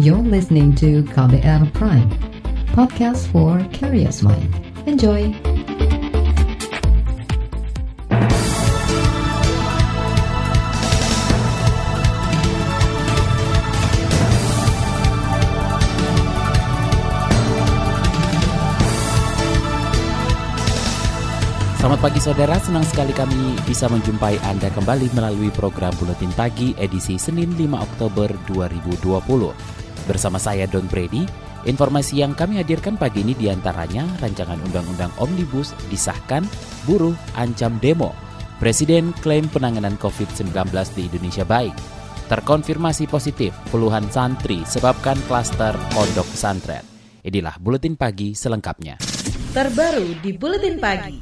You're 0.00 0.16
listening 0.16 0.72
to 0.80 1.04
KBR 1.12 1.76
Prime, 1.76 2.08
podcast 2.72 3.28
for 3.28 3.60
curious 3.68 4.24
mind. 4.24 4.48
Enjoy! 4.88 5.28
Selamat 21.76 22.00
pagi 22.00 22.24
saudara, 22.24 22.56
senang 22.56 22.88
sekali 22.88 23.12
kami 23.12 23.52
bisa 23.68 23.84
menjumpai 23.92 24.40
Anda 24.48 24.72
kembali 24.72 25.12
melalui 25.12 25.52
program 25.52 25.92
Buletin 26.00 26.32
Pagi 26.32 26.72
edisi 26.80 27.20
Senin 27.20 27.52
5 27.52 27.76
Oktober 27.76 28.32
2020. 28.48 29.79
Bersama 30.10 30.42
saya 30.42 30.66
Don 30.66 30.90
Brady, 30.90 31.22
informasi 31.70 32.18
yang 32.18 32.34
kami 32.34 32.58
hadirkan 32.58 32.98
pagi 32.98 33.22
ini 33.22 33.38
di 33.38 33.46
antaranya 33.46 34.10
rancangan 34.18 34.58
Undang-Undang 34.66 35.14
Omnibus 35.22 35.70
disahkan, 35.86 36.42
buruh 36.82 37.14
ancam 37.38 37.78
demo, 37.78 38.10
Presiden 38.60 39.16
klaim 39.24 39.48
penanganan 39.48 39.96
COVID-19 39.96 40.52
di 40.92 41.08
Indonesia 41.08 41.48
baik, 41.48 41.72
terkonfirmasi 42.28 43.08
positif 43.08 43.56
puluhan 43.72 44.04
santri 44.12 44.68
sebabkan 44.68 45.16
klaster 45.24 45.72
pondok 45.96 46.28
pesantren. 46.28 46.84
Inilah 47.24 47.56
Buletin 47.56 47.96
Pagi 47.96 48.36
selengkapnya. 48.36 49.00
Terbaru 49.56 50.12
di 50.20 50.36
Buletin 50.36 50.76
Pagi. 50.76 51.16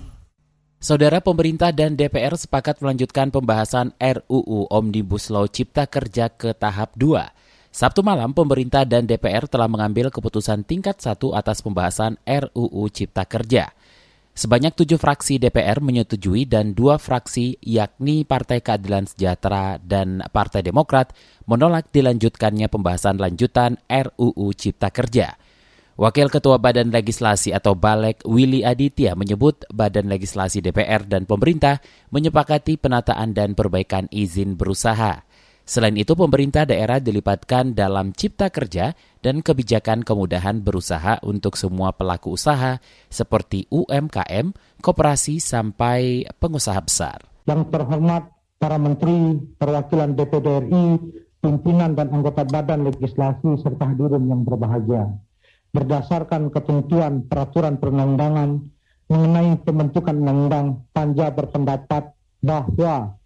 Saudara 0.82 1.22
pemerintah 1.22 1.70
dan 1.70 1.94
DPR 1.94 2.34
sepakat 2.34 2.82
melanjutkan 2.82 3.30
pembahasan 3.30 3.94
RUU 4.02 4.66
Omnibus 4.66 5.30
Law 5.30 5.46
Cipta 5.46 5.86
Kerja 5.86 6.34
ke 6.34 6.50
tahap 6.58 6.98
2. 6.98 7.37
Sabtu 7.68 8.00
malam, 8.00 8.32
pemerintah 8.32 8.88
dan 8.88 9.04
DPR 9.04 9.44
telah 9.44 9.68
mengambil 9.68 10.08
keputusan 10.08 10.64
tingkat 10.64 10.98
satu 11.04 11.36
atas 11.36 11.60
pembahasan 11.60 12.16
RUU 12.24 12.88
Cipta 12.88 13.28
Kerja. 13.28 13.68
Sebanyak 14.38 14.72
tujuh 14.78 15.02
fraksi 15.02 15.36
DPR 15.42 15.82
menyetujui 15.82 16.46
dan 16.46 16.70
dua 16.70 16.96
fraksi 16.96 17.58
yakni 17.58 18.22
Partai 18.22 18.62
Keadilan 18.62 19.04
Sejahtera 19.10 19.82
dan 19.82 20.22
Partai 20.30 20.62
Demokrat 20.62 21.10
menolak 21.44 21.90
dilanjutkannya 21.90 22.70
pembahasan 22.70 23.18
lanjutan 23.18 23.76
RUU 23.90 24.54
Cipta 24.54 24.88
Kerja. 24.88 25.34
Wakil 25.98 26.30
Ketua 26.30 26.62
Badan 26.62 26.94
Legislasi 26.94 27.50
atau 27.50 27.74
Balek 27.74 28.22
Willy 28.22 28.62
Aditya 28.62 29.18
menyebut 29.18 29.66
Badan 29.74 30.06
Legislasi 30.06 30.62
DPR 30.62 31.02
dan 31.02 31.26
pemerintah 31.26 31.82
menyepakati 32.14 32.78
penataan 32.78 33.34
dan 33.34 33.58
perbaikan 33.58 34.06
izin 34.14 34.54
berusaha. 34.54 35.27
Selain 35.68 35.92
itu, 36.00 36.16
pemerintah 36.16 36.64
daerah 36.64 36.96
dilipatkan 36.96 37.76
dalam 37.76 38.16
cipta 38.16 38.48
kerja 38.48 38.96
dan 39.20 39.44
kebijakan 39.44 40.00
kemudahan 40.00 40.64
berusaha 40.64 41.20
untuk 41.20 41.60
semua 41.60 41.92
pelaku 41.92 42.40
usaha 42.40 42.80
seperti 43.12 43.68
UMKM, 43.68 44.56
koperasi, 44.80 45.44
sampai 45.44 46.24
pengusaha 46.40 46.80
besar. 46.80 47.28
Yang 47.44 47.68
terhormat 47.68 48.32
para 48.56 48.80
menteri, 48.80 49.36
perwakilan 49.60 50.16
DPD 50.16 50.46
RI, 50.64 50.86
pimpinan 51.44 51.92
dan 51.92 52.16
anggota 52.16 52.48
badan 52.48 52.88
legislasi 52.88 53.60
serta 53.60 53.92
hadirin 53.92 54.24
yang 54.24 54.48
berbahagia 54.48 55.20
berdasarkan 55.72 56.48
ketentuan 56.48 57.28
peraturan 57.28 57.76
perundang-undangan 57.76 58.64
mengenai 59.08 59.56
pembentukan 59.64 60.16
undang-undang, 60.16 60.66
Panja 60.92 61.32
berpendapat 61.32 62.12
bahwa 62.44 63.17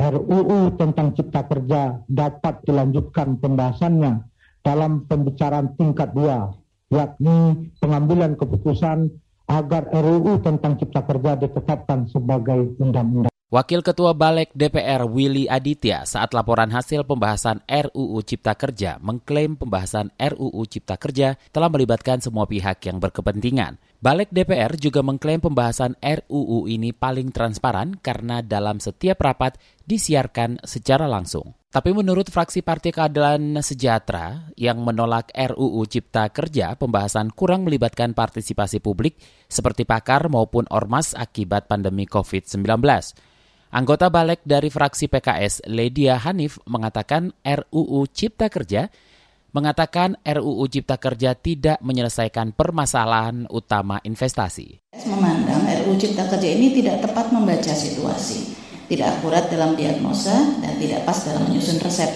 RUU 0.00 0.80
tentang 0.80 1.12
Cipta 1.12 1.44
Kerja 1.44 2.00
dapat 2.08 2.64
dilanjutkan 2.64 3.36
pembahasannya 3.36 4.24
dalam 4.64 5.04
pembicaraan 5.04 5.76
tingkat 5.76 6.16
dua, 6.16 6.56
yakni 6.88 7.68
pengambilan 7.76 8.32
keputusan 8.40 9.12
agar 9.44 9.92
RUU 9.92 10.40
tentang 10.40 10.80
Cipta 10.80 11.04
Kerja 11.04 11.36
ditetapkan 11.36 12.08
sebagai 12.08 12.80
undang-undang. 12.80 13.28
Wakil 13.50 13.82
Ketua 13.82 14.14
Balek 14.14 14.54
DPR 14.54 15.04
Willy 15.10 15.50
Aditya 15.50 16.06
saat 16.06 16.30
laporan 16.32 16.70
hasil 16.70 17.02
pembahasan 17.02 17.60
RUU 17.66 18.22
Cipta 18.22 18.54
Kerja 18.54 18.96
mengklaim 19.02 19.58
pembahasan 19.58 20.14
RUU 20.16 20.64
Cipta 20.70 20.96
Kerja 20.96 21.34
telah 21.50 21.66
melibatkan 21.66 22.22
semua 22.22 22.46
pihak 22.46 22.78
yang 22.86 23.02
berkepentingan. 23.02 23.76
Balek 24.00 24.32
DPR 24.32 24.80
juga 24.80 25.04
mengklaim 25.04 25.44
pembahasan 25.44 25.92
RUU 26.00 26.64
ini 26.72 26.88
paling 26.88 27.36
transparan 27.36 28.00
karena 28.00 28.40
dalam 28.40 28.80
setiap 28.80 29.20
rapat 29.20 29.60
disiarkan 29.84 30.56
secara 30.64 31.04
langsung. 31.04 31.52
Tapi 31.68 31.92
menurut 31.92 32.32
fraksi 32.32 32.64
Partai 32.64 32.96
Keadilan 32.96 33.60
Sejahtera 33.60 34.48
yang 34.56 34.80
menolak 34.80 35.28
RUU 35.36 35.84
Cipta 35.84 36.32
Kerja, 36.32 36.80
pembahasan 36.80 37.28
kurang 37.28 37.68
melibatkan 37.68 38.16
partisipasi 38.16 38.80
publik 38.80 39.20
seperti 39.52 39.84
pakar 39.84 40.32
maupun 40.32 40.64
ormas 40.72 41.12
akibat 41.12 41.68
pandemi 41.68 42.08
COVID-19. 42.08 42.80
Anggota 43.70 44.08
balik 44.08 44.40
dari 44.48 44.72
fraksi 44.72 45.12
PKS, 45.12 45.68
Ledia 45.68 46.16
Hanif, 46.16 46.56
mengatakan 46.64 47.36
RUU 47.44 48.08
Cipta 48.08 48.48
Kerja 48.48 48.88
mengatakan 49.50 50.18
RUU 50.22 50.66
Cipta 50.70 50.96
Kerja 50.96 51.34
tidak 51.34 51.82
menyelesaikan 51.82 52.54
permasalahan 52.54 53.50
utama 53.50 53.98
investasi. 54.06 54.94
Memandang 55.06 55.66
RUU 55.66 55.98
Cipta 55.98 56.30
Kerja 56.30 56.48
ini 56.50 56.70
tidak 56.74 57.02
tepat 57.02 57.34
membaca 57.34 57.74
situasi, 57.74 58.54
tidak 58.86 59.18
akurat 59.18 59.50
dalam 59.50 59.74
diagnosa, 59.74 60.62
dan 60.62 60.78
tidak 60.78 61.02
pas 61.02 61.18
dalam 61.26 61.50
menyusun 61.50 61.82
resep. 61.82 62.10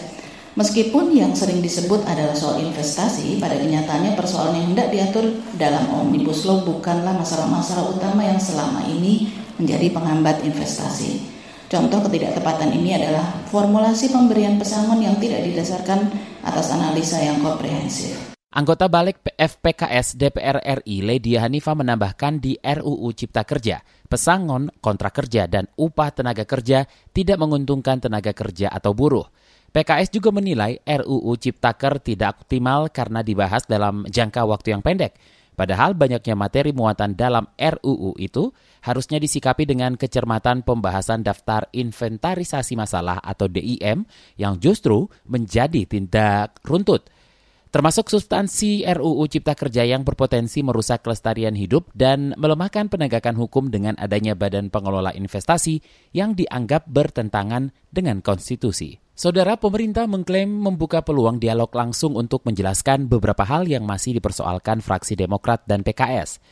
Meskipun 0.55 1.11
yang 1.11 1.35
sering 1.35 1.59
disebut 1.59 2.07
adalah 2.07 2.31
soal 2.39 2.63
investasi, 2.63 3.43
pada 3.43 3.59
kenyataannya 3.59 4.15
persoalan 4.15 4.55
yang 4.55 4.67
hendak 4.71 4.95
diatur 4.95 5.27
dalam 5.59 5.91
Omnibus 5.91 6.47
Law 6.47 6.63
bukanlah 6.63 7.11
masalah-masalah 7.19 7.91
utama 7.91 8.23
yang 8.23 8.39
selama 8.39 8.87
ini 8.87 9.35
menjadi 9.59 9.91
penghambat 9.91 10.47
investasi. 10.47 11.35
Contoh 11.67 12.07
ketidaktepatan 12.07 12.71
ini 12.71 12.95
adalah 12.95 13.35
formulasi 13.51 14.15
pemberian 14.15 14.55
pesangon 14.55 15.03
yang 15.03 15.19
tidak 15.19 15.43
didasarkan 15.43 16.07
atas 16.45 16.71
analisa 16.71 17.19
yang 17.25 17.41
komprehensif. 17.41 18.35
Anggota 18.55 18.87
balik 18.87 19.19
FPKS 19.35 20.15
DPR 20.15 20.63
RI 20.63 21.03
Ledia 21.03 21.43
Hanifa 21.43 21.75
menambahkan 21.75 22.39
di 22.39 22.55
RUU 22.55 23.11
Cipta 23.11 23.43
Kerja, 23.43 23.83
pesangon, 24.07 24.71
kontrak 24.79 25.11
kerja, 25.19 25.51
dan 25.51 25.67
upah 25.75 26.15
tenaga 26.15 26.47
kerja 26.47 26.87
tidak 27.11 27.43
menguntungkan 27.43 27.99
tenaga 27.99 28.31
kerja 28.31 28.71
atau 28.71 28.95
buruh. 28.95 29.27
PKS 29.75 30.15
juga 30.15 30.31
menilai 30.31 30.79
RUU 30.87 31.35
Ciptaker 31.35 31.99
tidak 31.99 32.47
optimal 32.47 32.95
karena 32.95 33.27
dibahas 33.27 33.67
dalam 33.67 34.07
jangka 34.07 34.47
waktu 34.47 34.71
yang 34.71 34.87
pendek. 34.87 35.19
Padahal 35.55 35.95
banyaknya 35.95 36.35
materi 36.35 36.75
muatan 36.75 37.15
dalam 37.15 37.47
RUU 37.55 38.19
itu 38.19 38.51
harusnya 38.83 39.23
disikapi 39.23 39.63
dengan 39.63 39.95
kecermatan 39.95 40.67
pembahasan 40.67 41.23
daftar 41.23 41.71
inventarisasi 41.71 42.75
masalah 42.75 43.23
atau 43.23 43.47
DIM 43.47 44.03
yang 44.35 44.59
justru 44.59 45.07
menjadi 45.31 45.87
tindak 45.87 46.59
runtut. 46.67 47.07
Termasuk 47.75 48.07
substansi 48.07 48.87
RUU 48.87 49.27
Cipta 49.27 49.59
Kerja 49.59 49.83
yang 49.83 50.07
berpotensi 50.07 50.63
merusak 50.63 51.03
kelestarian 51.03 51.59
hidup 51.59 51.91
dan 51.91 52.31
melemahkan 52.39 52.87
penegakan 52.87 53.35
hukum 53.35 53.67
dengan 53.67 53.99
adanya 53.99 54.39
badan 54.39 54.71
pengelola 54.71 55.11
investasi 55.11 55.83
yang 56.15 56.39
dianggap 56.39 56.87
bertentangan 56.87 57.75
dengan 57.91 58.23
konstitusi. 58.23 59.04
Saudara 59.15 59.55
pemerintah 59.55 60.11
mengklaim 60.11 60.51
membuka 60.51 60.99
peluang 60.99 61.39
dialog 61.39 61.71
langsung 61.71 62.19
untuk 62.19 62.43
menjelaskan 62.51 63.07
beberapa 63.07 63.47
hal 63.47 63.63
yang 63.71 63.87
masih 63.87 64.19
dipersoalkan 64.19 64.83
fraksi 64.83 65.15
Demokrat 65.15 65.63
dan 65.71 65.87
PKS. 65.87 66.43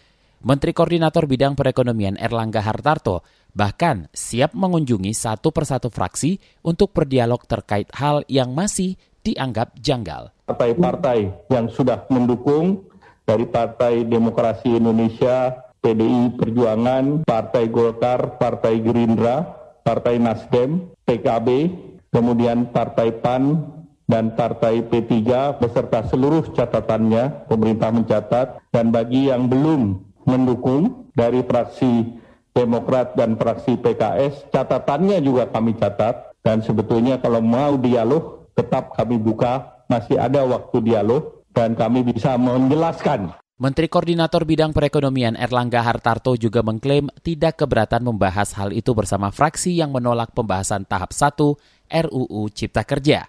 Menteri 0.47 0.71
Koordinator 0.71 1.27
Bidang 1.27 1.59
Perekonomian 1.59 2.15
Erlangga 2.15 2.62
Hartarto 2.62 3.27
bahkan 3.51 4.06
siap 4.15 4.55
mengunjungi 4.55 5.11
satu 5.11 5.51
persatu 5.51 5.91
fraksi 5.91 6.39
untuk 6.62 6.95
berdialog 6.95 7.43
terkait 7.51 7.91
hal 7.99 8.22
yang 8.31 8.55
masih 8.55 8.95
dianggap 9.27 9.75
janggal. 9.83 10.31
Partai-partai 10.47 11.51
yang 11.51 11.67
sudah 11.67 12.07
mendukung 12.15 12.86
dari 13.27 13.42
Partai 13.42 14.07
Demokrasi 14.07 14.78
Indonesia, 14.78 15.66
PDI 15.83 16.39
Perjuangan, 16.39 17.27
Partai 17.27 17.66
Golkar, 17.66 18.39
Partai 18.39 18.78
Gerindra, 18.78 19.51
Partai 19.83 20.22
Nasdem, 20.22 20.95
PKB, 21.03 21.91
kemudian 22.12 22.70
Partai 22.70 23.10
PAN 23.18 23.66
dan 24.06 24.36
Partai 24.36 24.84
P3 24.84 25.10
beserta 25.59 26.04
seluruh 26.06 26.53
catatannya, 26.53 27.48
pemerintah 27.48 27.88
mencatat, 27.88 28.60
dan 28.68 28.92
bagi 28.92 29.32
yang 29.32 29.48
belum 29.48 30.04
mendukung 30.28 31.09
dari 31.16 31.41
fraksi 31.42 32.22
Demokrat 32.53 33.16
dan 33.16 33.41
fraksi 33.41 33.80
PKS, 33.80 34.53
catatannya 34.53 35.24
juga 35.24 35.48
kami 35.48 35.72
catat, 35.72 36.36
dan 36.44 36.60
sebetulnya 36.60 37.16
kalau 37.16 37.41
mau 37.41 37.80
dialog, 37.80 38.44
tetap 38.53 38.92
kami 38.92 39.16
buka, 39.16 39.80
masih 39.88 40.20
ada 40.20 40.44
waktu 40.44 40.84
dialog, 40.84 41.48
dan 41.56 41.72
kami 41.72 42.04
bisa 42.04 42.36
menjelaskan. 42.36 43.32
Menteri 43.56 43.88
Koordinator 43.88 44.44
Bidang 44.44 44.76
Perekonomian 44.76 45.38
Erlangga 45.38 45.80
Hartarto 45.80 46.36
juga 46.36 46.60
mengklaim 46.60 47.09
tidak 47.24 47.62
keberatan 47.64 48.04
membahas 48.04 48.53
hal 48.59 48.68
itu 48.68 48.92
bersama 48.92 49.32
fraksi 49.32 49.72
yang 49.72 49.94
menolak 49.94 50.34
pembahasan 50.36 50.84
tahap 50.84 51.16
1 51.16 51.56
RUU 51.92 52.48
Cipta 52.48 52.89
Kerja. 52.89 53.28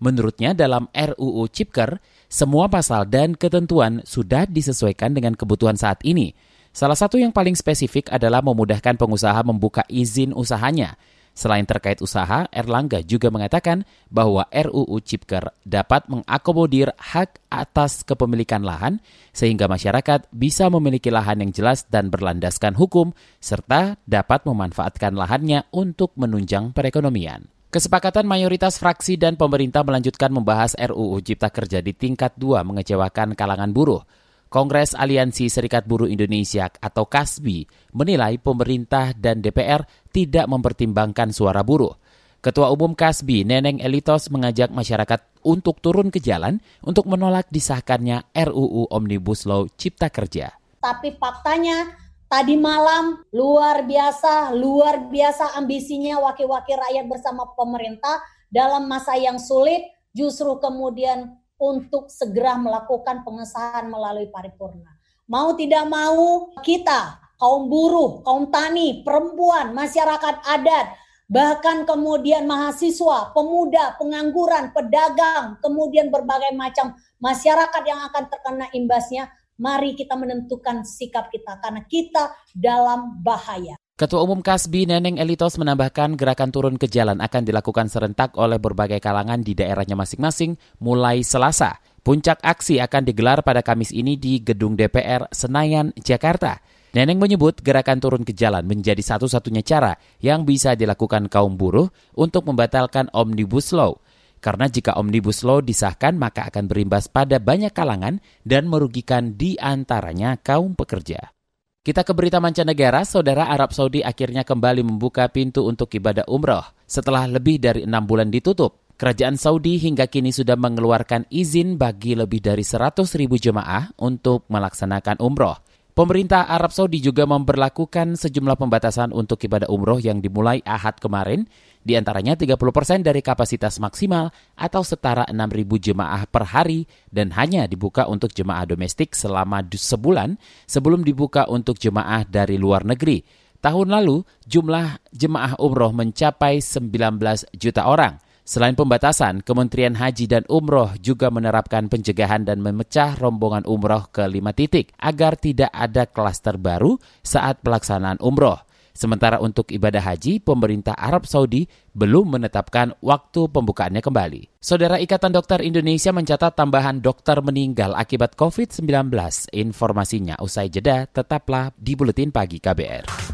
Menurutnya 0.00 0.56
dalam 0.56 0.88
RUU 0.88 1.44
Cipker, 1.52 2.00
semua 2.32 2.72
pasal 2.72 3.04
dan 3.04 3.36
ketentuan 3.36 4.00
sudah 4.08 4.48
disesuaikan 4.48 5.12
dengan 5.12 5.36
kebutuhan 5.36 5.76
saat 5.76 6.00
ini. 6.08 6.32
Salah 6.72 6.96
satu 6.96 7.20
yang 7.20 7.36
paling 7.36 7.52
spesifik 7.52 8.08
adalah 8.08 8.40
memudahkan 8.40 8.96
pengusaha 8.96 9.38
membuka 9.44 9.84
izin 9.92 10.32
usahanya– 10.32 10.96
Selain 11.38 11.62
terkait 11.62 12.02
usaha, 12.02 12.50
Erlangga 12.50 12.98
juga 13.06 13.30
mengatakan 13.30 13.86
bahwa 14.10 14.42
RUU 14.50 14.98
Cipker 14.98 15.54
dapat 15.62 16.10
mengakomodir 16.10 16.90
hak 16.98 17.38
atas 17.46 18.02
kepemilikan 18.02 18.66
lahan 18.66 18.98
sehingga 19.30 19.70
masyarakat 19.70 20.26
bisa 20.34 20.66
memiliki 20.66 21.14
lahan 21.14 21.46
yang 21.46 21.54
jelas 21.54 21.86
dan 21.86 22.10
berlandaskan 22.10 22.74
hukum 22.74 23.14
serta 23.38 23.94
dapat 24.02 24.50
memanfaatkan 24.50 25.14
lahannya 25.14 25.62
untuk 25.70 26.10
menunjang 26.18 26.74
perekonomian. 26.74 27.46
Kesepakatan 27.68 28.24
mayoritas 28.24 28.80
fraksi 28.80 29.20
dan 29.20 29.36
pemerintah 29.36 29.84
melanjutkan 29.84 30.32
membahas 30.32 30.72
RUU 30.72 31.20
Cipta 31.20 31.52
Kerja 31.52 31.84
di 31.84 31.92
tingkat 31.92 32.32
dua 32.40 32.64
mengecewakan 32.64 33.36
kalangan 33.36 33.76
buruh. 33.76 34.08
Kongres 34.48 34.96
Aliansi 34.96 35.52
Serikat 35.52 35.84
Buruh 35.84 36.08
Indonesia 36.08 36.72
atau 36.80 37.04
KASBI 37.04 37.68
menilai 37.92 38.40
pemerintah 38.40 39.12
dan 39.12 39.44
DPR 39.44 39.84
tidak 40.08 40.48
mempertimbangkan 40.48 41.28
suara 41.28 41.60
buruh. 41.60 41.92
Ketua 42.40 42.72
Umum 42.72 42.96
KASBI 42.96 43.44
Neneng 43.44 43.84
Elitos 43.84 44.32
mengajak 44.32 44.72
masyarakat 44.72 45.20
untuk 45.44 45.84
turun 45.84 46.08
ke 46.08 46.24
jalan 46.24 46.64
untuk 46.80 47.04
menolak 47.04 47.52
disahkannya 47.52 48.32
RUU 48.32 48.88
Omnibus 48.88 49.44
Law 49.44 49.68
Cipta 49.76 50.08
Kerja. 50.08 50.56
Tapi 50.80 51.12
faktanya 51.20 52.07
tadi 52.28 52.54
malam 52.54 53.24
luar 53.32 53.88
biasa, 53.88 54.52
luar 54.52 55.08
biasa 55.08 55.56
ambisinya 55.56 56.20
wakil-wakil 56.28 56.76
rakyat 56.76 57.04
bersama 57.08 57.48
pemerintah 57.56 58.20
dalam 58.52 58.84
masa 58.88 59.16
yang 59.16 59.40
sulit 59.40 59.84
justru 60.12 60.56
kemudian 60.60 61.36
untuk 61.58 62.06
segera 62.12 62.54
melakukan 62.54 63.26
pengesahan 63.26 63.90
melalui 63.90 64.30
paripurna. 64.30 64.94
Mau 65.28 65.52
tidak 65.58 65.84
mau 65.90 66.54
kita, 66.64 67.20
kaum 67.36 67.68
buruh, 67.68 68.24
kaum 68.24 68.48
tani, 68.48 69.04
perempuan, 69.04 69.76
masyarakat 69.76 70.40
adat, 70.46 70.86
bahkan 71.28 71.84
kemudian 71.84 72.48
mahasiswa, 72.48 73.36
pemuda, 73.36 73.98
pengangguran, 74.00 74.72
pedagang, 74.72 75.60
kemudian 75.60 76.08
berbagai 76.08 76.56
macam 76.56 76.96
masyarakat 77.20 77.82
yang 77.84 78.00
akan 78.08 78.24
terkena 78.32 78.66
imbasnya, 78.72 79.28
mari 79.58 79.98
kita 79.98 80.14
menentukan 80.14 80.86
sikap 80.86 81.28
kita 81.28 81.58
karena 81.58 81.82
kita 81.84 82.32
dalam 82.54 83.20
bahaya. 83.20 83.76
Ketua 83.98 84.22
Umum 84.22 84.38
Kasbi 84.38 84.86
Neneng 84.86 85.18
Elitos 85.18 85.58
menambahkan 85.58 86.14
gerakan 86.14 86.54
turun 86.54 86.78
ke 86.78 86.86
jalan 86.86 87.18
akan 87.18 87.42
dilakukan 87.42 87.90
serentak 87.90 88.38
oleh 88.38 88.62
berbagai 88.62 89.02
kalangan 89.02 89.42
di 89.42 89.58
daerahnya 89.58 89.98
masing-masing 89.98 90.54
mulai 90.78 91.26
Selasa. 91.26 91.82
Puncak 92.06 92.38
aksi 92.40 92.78
akan 92.78 93.02
digelar 93.02 93.42
pada 93.42 93.60
Kamis 93.60 93.90
ini 93.90 94.14
di 94.14 94.38
Gedung 94.38 94.78
DPR 94.78 95.26
Senayan, 95.34 95.90
Jakarta. 95.98 96.62
Neneng 96.94 97.18
menyebut 97.18 97.58
gerakan 97.60 97.98
turun 97.98 98.22
ke 98.22 98.32
jalan 98.32 98.64
menjadi 98.64 99.02
satu-satunya 99.02 99.66
cara 99.66 99.98
yang 100.22 100.46
bisa 100.46 100.72
dilakukan 100.78 101.26
kaum 101.26 101.58
buruh 101.58 101.90
untuk 102.14 102.46
membatalkan 102.46 103.10
Omnibus 103.10 103.74
Law. 103.74 103.98
Karena 104.38 104.70
jika 104.70 104.94
Omnibus 104.96 105.42
Law 105.42 105.58
disahkan 105.60 106.14
maka 106.14 106.46
akan 106.46 106.70
berimbas 106.70 107.10
pada 107.10 107.42
banyak 107.42 107.74
kalangan 107.74 108.22
dan 108.46 108.70
merugikan 108.70 109.34
di 109.34 109.58
antaranya 109.58 110.38
kaum 110.38 110.78
pekerja. 110.78 111.34
Kita 111.82 112.04
ke 112.04 112.12
berita 112.12 112.36
mancanegara, 112.36 113.00
saudara 113.06 113.48
Arab 113.48 113.72
Saudi 113.72 114.04
akhirnya 114.04 114.44
kembali 114.44 114.84
membuka 114.84 115.24
pintu 115.32 115.64
untuk 115.64 115.88
ibadah 115.96 116.26
umroh 116.28 116.60
setelah 116.84 117.24
lebih 117.24 117.56
dari 117.62 117.88
enam 117.88 118.04
bulan 118.04 118.28
ditutup. 118.28 118.88
Kerajaan 118.98 119.38
Saudi 119.38 119.78
hingga 119.78 120.10
kini 120.10 120.34
sudah 120.34 120.58
mengeluarkan 120.58 121.30
izin 121.30 121.78
bagi 121.78 122.18
lebih 122.18 122.42
dari 122.42 122.66
100 122.66 123.06
ribu 123.14 123.38
jemaah 123.38 123.94
untuk 124.02 124.44
melaksanakan 124.50 125.22
umroh. 125.22 125.67
Pemerintah 125.98 126.46
Arab 126.46 126.70
Saudi 126.70 127.02
juga 127.02 127.26
memperlakukan 127.26 128.14
sejumlah 128.14 128.54
pembatasan 128.54 129.10
untuk 129.10 129.42
ibadah 129.42 129.66
umroh 129.66 129.98
yang 129.98 130.22
dimulai 130.22 130.62
Ahad 130.62 131.02
kemarin 131.02 131.50
di 131.82 131.98
antaranya 131.98 132.38
30 132.38 132.54
persen 132.70 133.02
dari 133.02 133.18
kapasitas 133.18 133.82
maksimal 133.82 134.30
atau 134.54 134.86
setara 134.86 135.26
6.000 135.26 135.66
jemaah 135.90 136.22
per 136.30 136.54
hari 136.54 136.86
dan 137.10 137.34
hanya 137.34 137.66
dibuka 137.66 138.06
untuk 138.06 138.30
jemaah 138.30 138.62
domestik 138.62 139.10
selama 139.18 139.66
sebulan 139.66 140.38
sebelum 140.70 141.02
dibuka 141.02 141.50
untuk 141.50 141.82
jemaah 141.82 142.22
dari 142.22 142.62
luar 142.62 142.86
negeri. 142.86 143.26
Tahun 143.58 143.90
lalu, 143.90 144.22
jumlah 144.46 145.02
jemaah 145.10 145.58
umroh 145.58 145.90
mencapai 145.90 146.62
19 146.62 147.58
juta 147.58 147.90
orang. 147.90 148.22
Selain 148.48 148.72
pembatasan, 148.72 149.44
Kementerian 149.44 149.92
Haji 149.92 150.24
dan 150.24 150.40
Umroh 150.48 150.96
juga 151.04 151.28
menerapkan 151.28 151.84
pencegahan 151.92 152.48
dan 152.48 152.64
memecah 152.64 153.12
rombongan 153.20 153.68
umroh 153.68 154.08
ke 154.08 154.24
lima 154.24 154.56
titik 154.56 154.96
agar 154.96 155.36
tidak 155.36 155.68
ada 155.68 156.08
klaster 156.08 156.56
baru 156.56 156.96
saat 157.20 157.60
pelaksanaan 157.60 158.16
umroh. 158.24 158.56
Sementara 158.96 159.36
untuk 159.44 159.68
ibadah 159.68 160.00
haji, 160.00 160.40
pemerintah 160.40 160.96
Arab 160.96 161.28
Saudi 161.28 161.68
belum 161.92 162.40
menetapkan 162.40 162.96
waktu 163.04 163.52
pembukaannya 163.52 164.00
kembali. 164.00 164.64
Saudara 164.64 164.96
Ikatan 164.96 165.36
Dokter 165.36 165.60
Indonesia 165.60 166.08
mencatat 166.10 166.56
tambahan 166.56 167.04
dokter 167.04 167.44
meninggal 167.44 167.92
akibat 167.92 168.32
COVID-19. 168.32 169.12
Informasinya 169.52 170.40
usai 170.40 170.72
jeda, 170.72 171.04
tetaplah 171.04 171.68
di 171.76 171.92
Buletin 171.94 172.32
Pagi 172.32 172.64
KBR. 172.64 173.27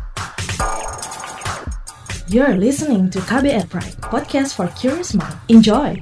You're 2.27 2.57
listening 2.57 3.11
to 3.11 3.19
KBR 3.19 3.69
Pride, 3.69 4.01
podcast 4.01 4.55
for 4.55 4.69
curious 4.69 5.13
mind. 5.15 5.37
Enjoy! 5.51 6.01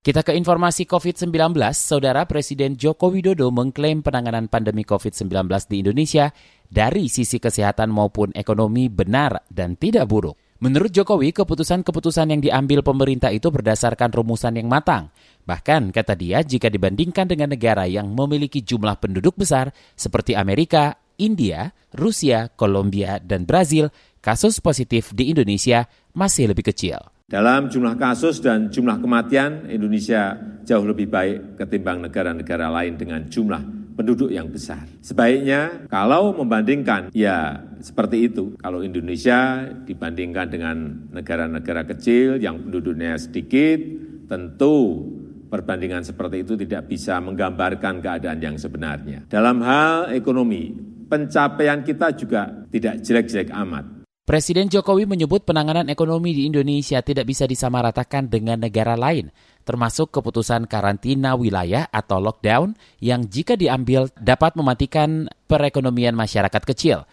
Kita 0.00 0.24
ke 0.24 0.32
informasi 0.32 0.88
COVID-19, 0.88 1.60
Saudara 1.76 2.24
Presiden 2.24 2.72
Joko 2.72 3.12
Widodo 3.12 3.52
mengklaim 3.52 4.00
penanganan 4.00 4.48
pandemi 4.48 4.80
COVID-19 4.80 5.44
di 5.68 5.84
Indonesia 5.84 6.32
dari 6.64 7.12
sisi 7.12 7.36
kesehatan 7.36 7.92
maupun 7.92 8.32
ekonomi 8.32 8.88
benar 8.88 9.44
dan 9.52 9.76
tidak 9.76 10.08
buruk. 10.08 10.40
Menurut 10.64 10.88
Jokowi, 10.88 11.36
keputusan-keputusan 11.36 12.32
yang 12.32 12.40
diambil 12.40 12.80
pemerintah 12.80 13.28
itu 13.28 13.52
berdasarkan 13.52 14.08
rumusan 14.08 14.56
yang 14.56 14.72
matang. 14.72 15.12
Bahkan, 15.44 15.92
kata 15.92 16.16
dia, 16.16 16.40
jika 16.40 16.72
dibandingkan 16.72 17.28
dengan 17.28 17.52
negara 17.52 17.84
yang 17.84 18.08
memiliki 18.08 18.64
jumlah 18.64 18.96
penduduk 19.04 19.36
besar 19.36 19.68
seperti 20.00 20.32
Amerika, 20.32 20.96
India, 21.20 21.76
Rusia, 21.92 22.48
Kolombia, 22.56 23.20
dan 23.20 23.44
Brazil, 23.44 23.92
kasus 24.24 24.64
positif 24.64 25.12
di 25.12 25.28
Indonesia 25.28 25.84
masih 26.16 26.56
lebih 26.56 26.72
kecil. 26.72 27.19
Dalam 27.30 27.70
jumlah 27.70 27.94
kasus 27.94 28.42
dan 28.42 28.74
jumlah 28.74 28.98
kematian, 28.98 29.70
Indonesia 29.70 30.34
jauh 30.66 30.82
lebih 30.82 31.06
baik 31.06 31.62
ketimbang 31.62 32.02
negara-negara 32.02 32.66
lain 32.66 32.98
dengan 32.98 33.22
jumlah 33.30 33.94
penduduk 33.94 34.34
yang 34.34 34.50
besar. 34.50 34.82
Sebaiknya 34.98 35.86
kalau 35.86 36.34
membandingkan, 36.34 37.14
ya 37.14 37.62
seperti 37.78 38.26
itu. 38.26 38.58
Kalau 38.58 38.82
Indonesia 38.82 39.62
dibandingkan 39.62 40.46
dengan 40.50 40.76
negara-negara 41.14 41.86
kecil 41.86 42.42
yang 42.42 42.66
penduduknya 42.66 43.14
sedikit, 43.14 43.78
tentu 44.26 45.06
perbandingan 45.46 46.02
seperti 46.02 46.42
itu 46.42 46.58
tidak 46.58 46.90
bisa 46.90 47.22
menggambarkan 47.22 48.02
keadaan 48.02 48.42
yang 48.42 48.58
sebenarnya. 48.58 49.30
Dalam 49.30 49.62
hal 49.62 50.18
ekonomi, 50.18 50.74
pencapaian 51.06 51.86
kita 51.86 52.10
juga 52.18 52.66
tidak 52.74 53.06
jelek-jelek 53.06 53.54
amat. 53.54 53.99
Presiden 54.30 54.70
Jokowi 54.70 55.10
menyebut 55.10 55.42
penanganan 55.42 55.90
ekonomi 55.90 56.30
di 56.30 56.46
Indonesia 56.46 57.02
tidak 57.02 57.26
bisa 57.26 57.50
disamaratakan 57.50 58.30
dengan 58.30 58.62
negara 58.62 58.94
lain, 58.94 59.34
termasuk 59.66 60.14
keputusan 60.14 60.70
karantina 60.70 61.34
wilayah 61.34 61.90
atau 61.90 62.22
lockdown 62.22 62.78
yang 63.02 63.26
jika 63.26 63.58
diambil 63.58 64.06
dapat 64.14 64.54
mematikan 64.54 65.26
perekonomian 65.50 66.14
masyarakat 66.14 66.62
kecil. 66.62 67.10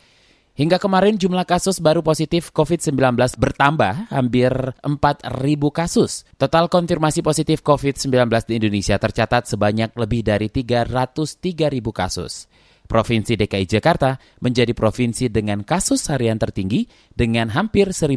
Hingga 0.61 0.77
kemarin 0.77 1.17
jumlah 1.17 1.41
kasus 1.49 1.81
baru 1.81 2.05
positif 2.05 2.53
COVID-19 2.53 2.93
bertambah 3.33 4.13
hampir 4.13 4.53
4.000 4.85 5.25
kasus. 5.73 6.21
Total 6.37 6.69
konfirmasi 6.69 7.25
positif 7.25 7.65
COVID-19 7.65 8.29
di 8.45 8.61
Indonesia 8.61 9.01
tercatat 9.01 9.49
sebanyak 9.49 9.89
lebih 9.97 10.21
dari 10.21 10.53
303.000 10.53 11.81
kasus. 11.89 12.45
Provinsi 12.87 13.35
DKI 13.35 13.67
Jakarta 13.67 14.15
menjadi 14.39 14.71
provinsi 14.71 15.27
dengan 15.27 15.67
kasus 15.67 16.07
harian 16.07 16.39
tertinggi 16.39 16.87
dengan 17.11 17.51
hampir 17.51 17.91
1.400 17.91 18.15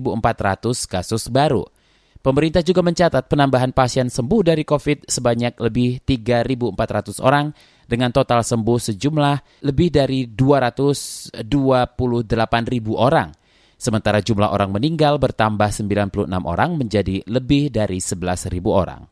kasus 0.86 1.26
baru. 1.26 1.66
Pemerintah 2.20 2.62
juga 2.62 2.84
mencatat 2.84 3.26
penambahan 3.26 3.74
pasien 3.74 4.06
sembuh 4.06 4.46
dari 4.46 4.62
COVID 4.62 5.08
sebanyak 5.10 5.58
lebih 5.58 6.04
3.400 6.06 7.18
orang 7.18 7.50
dengan 7.88 8.14
total 8.14 8.46
sembuh 8.46 8.78
sejumlah 8.78 9.66
lebih 9.66 9.88
dari 9.90 10.30
228.000 10.30 11.34
orang. 12.94 13.28
Sementara 13.80 14.20
jumlah 14.20 14.52
orang 14.52 14.70
meninggal 14.76 15.16
bertambah 15.16 15.72
96 15.72 16.28
orang 16.44 16.70
menjadi 16.76 17.24
lebih 17.24 17.72
dari 17.72 17.98
11.000 17.98 18.52
orang. 18.68 19.08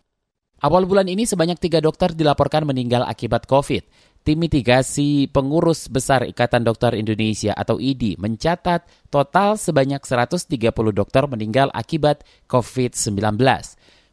Awal 0.58 0.90
bulan 0.90 1.06
ini 1.06 1.22
sebanyak 1.22 1.56
tiga 1.62 1.78
dokter 1.80 2.12
dilaporkan 2.12 2.66
meninggal 2.66 3.06
akibat 3.06 3.46
COVID. 3.48 4.07
Tim 4.28 4.44
mitigasi 4.44 5.24
pengurus 5.32 5.88
besar 5.88 6.20
Ikatan 6.20 6.60
Dokter 6.60 6.92
Indonesia 6.92 7.56
atau 7.56 7.80
IDI 7.80 8.20
mencatat 8.20 8.84
total 9.08 9.56
sebanyak 9.56 10.04
130 10.04 10.68
dokter 10.92 11.24
meninggal 11.24 11.72
akibat 11.72 12.28
COVID-19. 12.44 13.24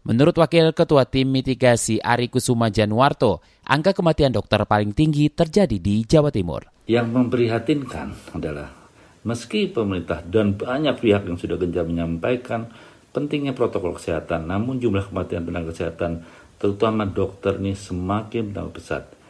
Menurut 0.08 0.40
Wakil 0.40 0.72
Ketua 0.72 1.04
Tim 1.04 1.36
Mitigasi 1.36 2.00
Ari 2.00 2.32
Kusuma 2.32 2.72
Januarto, 2.72 3.44
angka 3.68 3.92
kematian 3.92 4.32
dokter 4.32 4.64
paling 4.64 4.96
tinggi 4.96 5.28
terjadi 5.28 5.76
di 5.84 6.08
Jawa 6.08 6.32
Timur. 6.32 6.64
Yang 6.88 7.12
memprihatinkan 7.12 8.40
adalah 8.40 8.72
Meski 9.28 9.68
pemerintah 9.68 10.24
dan 10.24 10.56
banyak 10.56 10.96
pihak 10.96 11.28
yang 11.28 11.36
sudah 11.36 11.60
gencar 11.60 11.84
menyampaikan 11.84 12.72
pentingnya 13.12 13.52
protokol 13.52 14.00
kesehatan, 14.00 14.48
namun 14.48 14.80
jumlah 14.80 15.12
kematian 15.12 15.44
tenaga 15.44 15.76
kesehatan, 15.76 16.24
terutama 16.56 17.04
dokter 17.04 17.60
ini 17.60 17.76
semakin 17.76 18.56
pesat. 18.72 19.25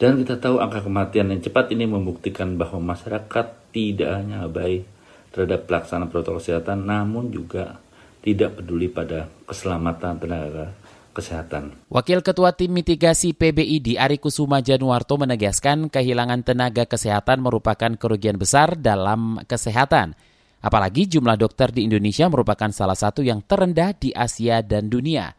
Dan 0.00 0.16
kita 0.16 0.40
tahu 0.40 0.64
angka 0.64 0.80
kematian 0.80 1.28
yang 1.28 1.44
cepat 1.44 1.76
ini 1.76 1.84
membuktikan 1.84 2.56
bahwa 2.56 2.96
masyarakat 2.96 3.46
tidak 3.68 4.10
hanya 4.16 4.48
abai 4.48 4.88
terhadap 5.28 5.68
pelaksanaan 5.68 6.08
protokol 6.08 6.40
kesehatan, 6.40 6.88
namun 6.88 7.28
juga 7.28 7.76
tidak 8.24 8.56
peduli 8.56 8.88
pada 8.88 9.28
keselamatan 9.44 10.16
tenaga 10.16 10.72
kesehatan. 11.12 11.76
Wakil 11.92 12.24
Ketua 12.24 12.56
Tim 12.56 12.80
Mitigasi 12.80 13.36
PBID 13.36 14.00
Ari 14.00 14.16
Kusuma 14.16 14.64
Januarto 14.64 15.20
menegaskan 15.20 15.92
kehilangan 15.92 16.48
tenaga 16.48 16.88
kesehatan 16.88 17.44
merupakan 17.44 17.92
kerugian 18.00 18.40
besar 18.40 18.80
dalam 18.80 19.44
kesehatan. 19.44 20.16
Apalagi 20.64 21.12
jumlah 21.12 21.36
dokter 21.36 21.76
di 21.76 21.84
Indonesia 21.84 22.24
merupakan 22.32 22.72
salah 22.72 22.96
satu 22.96 23.20
yang 23.20 23.44
terendah 23.44 23.92
di 23.92 24.16
Asia 24.16 24.64
dan 24.64 24.88
dunia. 24.88 25.36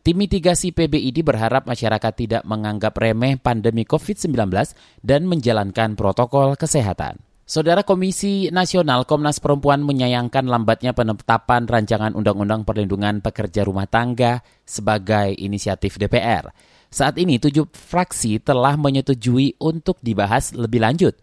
Tim 0.00 0.16
mitigasi 0.16 0.72
PBID 0.72 1.20
berharap 1.20 1.68
masyarakat 1.68 2.12
tidak 2.16 2.42
menganggap 2.48 2.96
remeh 2.96 3.36
pandemi 3.36 3.84
COVID-19 3.84 4.48
dan 5.04 5.28
menjalankan 5.28 5.92
protokol 5.92 6.56
kesehatan. 6.56 7.20
Saudara 7.44 7.82
Komisi 7.82 8.46
Nasional 8.48 9.04
Komnas 9.04 9.42
Perempuan 9.42 9.82
menyayangkan 9.82 10.46
lambatnya 10.46 10.94
penetapan 10.94 11.66
rancangan 11.66 12.14
Undang-Undang 12.14 12.62
Perlindungan 12.62 13.20
Pekerja 13.20 13.66
Rumah 13.66 13.90
Tangga 13.90 14.40
sebagai 14.62 15.34
inisiatif 15.34 15.98
DPR. 15.98 16.48
Saat 16.88 17.18
ini 17.18 17.42
tujuh 17.42 17.68
fraksi 17.68 18.40
telah 18.40 18.78
menyetujui 18.80 19.58
untuk 19.60 19.98
dibahas 20.00 20.54
lebih 20.54 20.80
lanjut. 20.80 21.18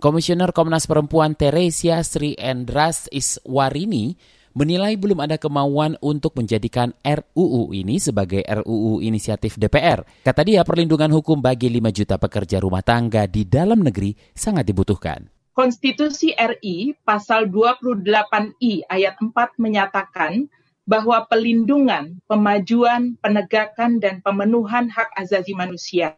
Komisioner 0.00 0.54
Komnas 0.54 0.88
Perempuan 0.88 1.36
Teresia 1.36 2.00
Sri 2.06 2.32
Endras 2.38 3.12
Iswarini 3.12 4.14
menilai 4.52 4.96
belum 4.96 5.20
ada 5.20 5.36
kemauan 5.36 5.96
untuk 6.00 6.36
menjadikan 6.36 6.92
RUU 7.04 7.72
ini 7.76 8.00
sebagai 8.00 8.40
RUU 8.44 9.00
inisiatif 9.04 9.60
DPR. 9.60 10.04
Kata 10.24 10.40
dia, 10.44 10.64
perlindungan 10.64 11.12
hukum 11.12 11.40
bagi 11.40 11.68
5 11.68 11.92
juta 11.92 12.16
pekerja 12.16 12.60
rumah 12.60 12.84
tangga 12.84 13.28
di 13.28 13.44
dalam 13.44 13.84
negeri 13.84 14.16
sangat 14.32 14.64
dibutuhkan. 14.68 15.28
Konstitusi 15.52 16.32
RI 16.32 16.96
pasal 17.04 17.52
28I 17.52 18.88
ayat 18.88 19.20
4 19.20 19.60
menyatakan 19.60 20.48
bahwa 20.88 21.28
pelindungan, 21.28 22.18
pemajuan, 22.24 23.20
penegakan, 23.20 24.00
dan 24.00 24.24
pemenuhan 24.24 24.88
hak 24.88 25.12
azazi 25.12 25.52
manusia 25.52 26.16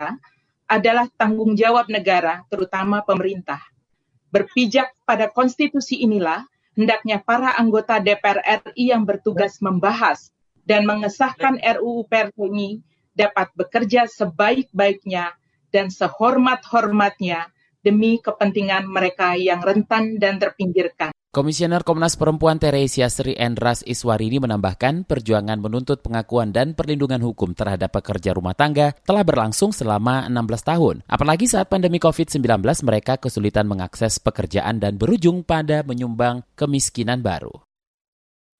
adalah 0.65 1.11
tanggung 1.21 1.59
jawab 1.59 1.91
negara, 1.93 2.47
terutama 2.49 3.05
pemerintah. 3.05 3.61
Berpijak 4.33 4.97
pada 5.05 5.29
konstitusi 5.29 6.01
inilah, 6.01 6.49
hendaknya 6.75 7.23
para 7.23 7.55
anggota 7.55 8.03
DPR 8.03 8.43
RI 8.43 8.91
yang 8.91 9.07
bertugas 9.07 9.63
membahas 9.63 10.35
dan 10.67 10.85
mengesahkan 10.85 11.63
RUU 11.63 12.07
PRTNI 12.11 12.83
dapat 13.15 13.55
bekerja 13.55 14.11
sebaik-baiknya 14.11 15.35
dan 15.71 15.91
sehormat-hormatnya 15.91 17.54
demi 17.85 18.17
kepentingan 18.25 18.89
mereka 18.89 19.37
yang 19.37 19.61
rentan 19.61 20.17
dan 20.17 20.41
terpinggirkan. 20.41 21.13
Komisioner 21.35 21.83
Komnas 21.83 22.15
Perempuan 22.15 22.63
Teresia 22.63 23.11
Sri 23.11 23.35
Endras 23.35 23.83
Iswarini 23.83 24.39
menambahkan 24.39 25.03
perjuangan 25.03 25.59
menuntut 25.59 25.99
pengakuan 25.99 26.55
dan 26.55 26.79
perlindungan 26.79 27.19
hukum 27.27 27.59
terhadap 27.59 27.91
pekerja 27.91 28.39
rumah 28.39 28.55
tangga 28.55 28.95
telah 29.03 29.27
berlangsung 29.27 29.75
selama 29.75 30.31
16 30.31 30.71
tahun. 30.71 30.97
Apalagi 31.11 31.51
saat 31.51 31.67
pandemi 31.67 31.99
COVID-19 31.99 32.39
mereka 32.87 33.19
kesulitan 33.19 33.67
mengakses 33.67 34.23
pekerjaan 34.23 34.79
dan 34.79 34.95
berujung 34.95 35.43
pada 35.43 35.83
menyumbang 35.83 36.47
kemiskinan 36.55 37.19
baru. 37.19 37.64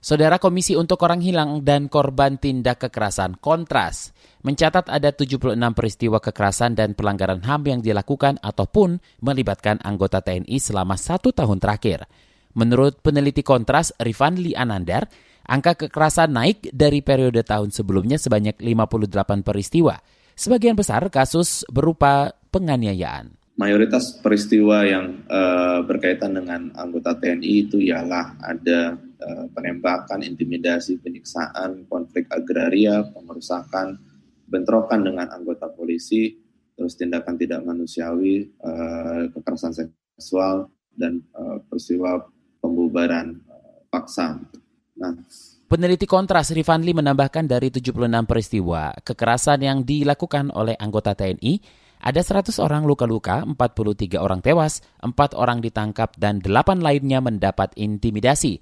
Saudara 0.05 0.37
Komisi 0.37 0.77
untuk 0.77 1.01
Orang 1.01 1.17
Hilang 1.17 1.65
dan 1.65 1.89
Korban 1.89 2.37
Tindak 2.37 2.77
Kekerasan 2.77 3.41
Kontras 3.41 4.13
mencatat 4.45 4.85
ada 4.85 5.09
76 5.09 5.57
peristiwa 5.73 6.21
kekerasan 6.21 6.77
dan 6.77 6.93
pelanggaran 6.93 7.41
HAM 7.41 7.65
yang 7.65 7.81
dilakukan 7.81 8.37
ataupun 8.37 9.01
melibatkan 9.25 9.81
anggota 9.81 10.21
TNI 10.21 10.61
selama 10.61 10.93
satu 10.93 11.33
tahun 11.33 11.57
terakhir. 11.57 12.05
Menurut 12.53 13.01
peneliti 13.01 13.41
Kontras 13.41 13.97
Rifanli 13.97 14.53
Anandar, 14.53 15.09
angka 15.41 15.73
kekerasan 15.73 16.37
naik 16.37 16.69
dari 16.69 17.01
periode 17.01 17.41
tahun 17.41 17.73
sebelumnya 17.73 18.21
sebanyak 18.21 18.61
58 18.61 19.41
peristiwa. 19.41 19.97
Sebagian 20.37 20.77
besar 20.77 21.01
kasus 21.09 21.65
berupa 21.65 22.29
penganiayaan. 22.53 23.44
Mayoritas 23.55 24.19
peristiwa 24.19 24.83
yang 24.83 25.23
uh, 25.31 25.79
berkaitan 25.87 26.35
dengan 26.35 26.75
anggota 26.75 27.15
TNI 27.15 27.51
itu 27.63 27.79
ialah 27.79 28.35
ada 28.43 28.99
uh, 28.99 29.47
penembakan, 29.55 30.27
intimidasi, 30.27 30.99
penyiksaan, 30.99 31.87
konflik 31.87 32.27
agraria, 32.35 33.07
pengerusakan, 33.15 33.95
bentrokan 34.43 35.07
dengan 35.07 35.31
anggota 35.31 35.71
polisi, 35.71 36.35
terus 36.75 36.99
tindakan 36.99 37.39
tidak 37.39 37.63
manusiawi, 37.63 38.43
uh, 38.59 39.31
kekerasan 39.31 39.71
seksual, 39.71 40.67
dan 40.91 41.23
uh, 41.31 41.63
peristiwa 41.71 42.27
pembubaran 42.59 43.39
uh, 43.47 43.87
paksa. 43.87 44.35
Nah, 44.99 45.15
Peneliti 45.65 46.05
Kontras 46.05 46.51
Rifanli 46.51 46.93
menambahkan 46.93 47.47
dari 47.47 47.73
76 47.73 47.97
peristiwa 48.29 48.93
kekerasan 48.99 49.63
yang 49.63 49.79
dilakukan 49.81 50.53
oleh 50.53 50.77
anggota 50.77 51.15
TNI, 51.17 51.84
ada 51.99 52.21
100 52.21 52.57
orang 52.61 52.83
luka-luka, 52.83 53.43
43 53.43 54.19
orang 54.19 54.39
tewas, 54.43 54.83
4 55.01 55.13
orang 55.35 55.59
ditangkap, 55.59 56.15
dan 56.19 56.43
8 56.43 56.83
lainnya 56.83 57.19
mendapat 57.19 57.73
intimidasi. 57.75 58.59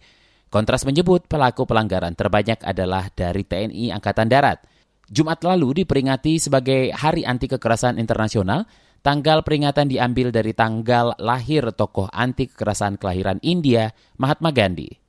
Kontras 0.53 0.85
menyebut 0.85 1.25
pelaku 1.25 1.65
pelanggaran 1.65 2.13
terbanyak 2.13 2.61
adalah 2.61 3.09
dari 3.09 3.41
TNI 3.41 3.89
Angkatan 3.89 4.29
Darat. 4.29 4.61
Jumat 5.09 5.41
lalu 5.41 5.83
diperingati 5.83 6.39
sebagai 6.39 6.93
Hari 6.93 7.25
Anti 7.25 7.49
Kekerasan 7.49 7.97
Internasional. 7.97 8.65
Tanggal 9.03 9.43
peringatan 9.43 9.91
diambil 9.91 10.31
dari 10.31 10.55
tanggal 10.55 11.19
lahir 11.19 11.75
tokoh 11.75 12.07
anti 12.07 12.47
kekerasan 12.47 12.95
kelahiran 12.95 13.35
India, 13.43 13.91
Mahatma 14.15 14.55
Gandhi. 14.55 15.02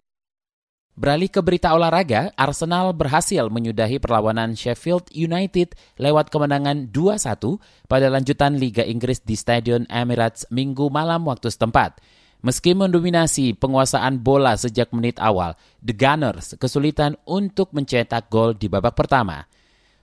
Beralih 0.94 1.26
ke 1.26 1.42
berita 1.42 1.74
olahraga, 1.74 2.30
Arsenal 2.38 2.94
berhasil 2.94 3.50
menyudahi 3.50 3.98
perlawanan 3.98 4.54
Sheffield 4.54 5.10
United 5.10 5.74
lewat 5.98 6.30
kemenangan 6.30 6.86
2-1 6.94 7.58
pada 7.90 8.06
lanjutan 8.06 8.54
Liga 8.54 8.86
Inggris 8.86 9.18
di 9.18 9.34
Stadion 9.34 9.90
Emirates 9.90 10.46
minggu 10.54 10.86
malam 10.94 11.26
waktu 11.26 11.50
setempat. 11.50 11.98
Meski 12.46 12.78
mendominasi 12.78 13.58
penguasaan 13.58 14.22
bola 14.22 14.54
sejak 14.54 14.94
menit 14.94 15.18
awal, 15.18 15.58
The 15.82 15.98
Gunners 15.98 16.54
kesulitan 16.62 17.18
untuk 17.26 17.74
mencetak 17.74 18.30
gol 18.30 18.54
di 18.54 18.70
babak 18.70 18.94
pertama. 18.94 19.42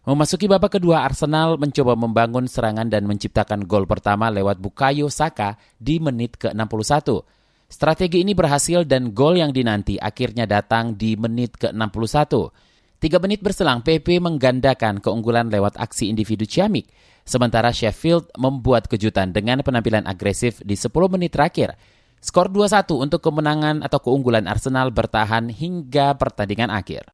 Memasuki 0.04 0.52
babak 0.52 0.76
kedua, 0.76 1.08
Arsenal 1.08 1.56
mencoba 1.56 1.96
membangun 1.96 2.52
serangan 2.52 2.92
dan 2.92 3.08
menciptakan 3.08 3.64
gol 3.64 3.88
pertama 3.88 4.28
lewat 4.28 4.60
Bukayo 4.60 5.08
Saka 5.08 5.56
di 5.80 6.04
menit 6.04 6.36
ke-61. 6.36 7.24
Strategi 7.72 8.20
ini 8.20 8.36
berhasil 8.36 8.84
dan 8.84 9.16
gol 9.16 9.40
yang 9.40 9.56
dinanti 9.56 9.96
akhirnya 9.96 10.44
datang 10.44 11.00
di 11.00 11.16
menit 11.16 11.56
ke-61. 11.56 12.52
Tiga 13.00 13.18
menit 13.24 13.40
berselang, 13.40 13.80
PP 13.80 14.20
menggandakan 14.20 15.00
keunggulan 15.00 15.48
lewat 15.48 15.80
aksi 15.80 16.12
individu 16.12 16.44
Ciamik. 16.44 16.92
Sementara 17.24 17.72
Sheffield 17.72 18.28
membuat 18.36 18.92
kejutan 18.92 19.32
dengan 19.32 19.64
penampilan 19.64 20.04
agresif 20.04 20.60
di 20.68 20.76
10 20.76 20.92
menit 21.16 21.32
terakhir. 21.32 21.80
Skor 22.20 22.52
2-1 22.52 22.92
untuk 22.92 23.24
kemenangan 23.24 23.88
atau 23.88 24.04
keunggulan 24.04 24.52
Arsenal 24.52 24.92
bertahan 24.92 25.48
hingga 25.48 26.20
pertandingan 26.20 26.70
akhir. 26.70 27.08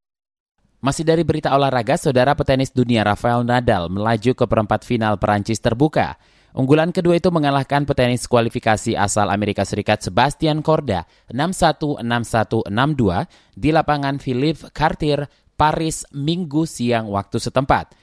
Masih 0.81 1.05
dari 1.05 1.21
berita 1.21 1.53
olahraga, 1.53 2.01
saudara 2.01 2.33
petenis 2.33 2.73
dunia 2.73 3.05
Rafael 3.05 3.45
Nadal 3.45 3.93
melaju 3.93 4.33
ke 4.33 4.45
perempat 4.49 4.81
final 4.83 5.21
Perancis 5.21 5.61
terbuka. 5.61 6.17
Unggulan 6.57 6.89
kedua 6.89 7.21
itu 7.21 7.29
mengalahkan 7.29 7.85
petenis 7.85 8.25
kualifikasi 8.25 8.97
asal 8.97 9.29
Amerika 9.29 9.61
Serikat 9.61 10.01
Sebastian 10.01 10.65
Korda 10.65 11.05
6-1, 11.29 12.01
6-1, 12.01 12.65
6-2 12.65 13.53
di 13.53 13.69
lapangan 13.69 14.17
Philippe 14.17 14.73
Cartier, 14.73 15.29
Paris, 15.53 16.01
Minggu 16.17 16.65
siang 16.65 17.13
waktu 17.13 17.37
setempat. 17.37 17.93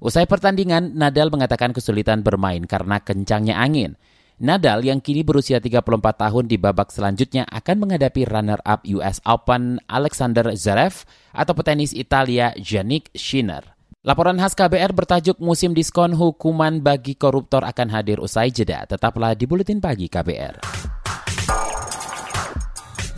Usai 0.00 0.24
pertandingan, 0.24 0.96
Nadal 0.96 1.28
mengatakan 1.28 1.76
kesulitan 1.76 2.24
bermain 2.24 2.64
karena 2.64 2.96
kencangnya 2.96 3.60
angin. 3.60 4.00
Nadal 4.40 4.88
yang 4.88 5.04
kini 5.04 5.20
berusia 5.20 5.60
34 5.60 5.84
tahun 6.00 6.48
di 6.48 6.56
babak 6.56 6.88
selanjutnya 6.88 7.44
akan 7.44 7.76
menghadapi 7.76 8.24
runner-up 8.24 8.88
US 8.88 9.20
Open 9.28 9.84
Alexander 9.84 10.56
Zverev 10.56 11.04
atau 11.36 11.52
petenis 11.52 11.92
Italia 11.92 12.56
Yannick 12.56 13.12
Sinner. 13.12 13.77
Laporan 14.06 14.38
khas 14.38 14.54
KBR 14.54 14.94
bertajuk 14.94 15.42
Musim 15.42 15.74
Diskon 15.74 16.14
Hukuman 16.14 16.78
bagi 16.78 17.18
Koruptor 17.18 17.66
akan 17.66 17.90
hadir 17.90 18.22
usai 18.22 18.54
jeda. 18.54 18.86
Tetaplah 18.86 19.34
di 19.34 19.42
Buletin 19.42 19.82
Pagi 19.82 20.06
KBR. 20.06 20.62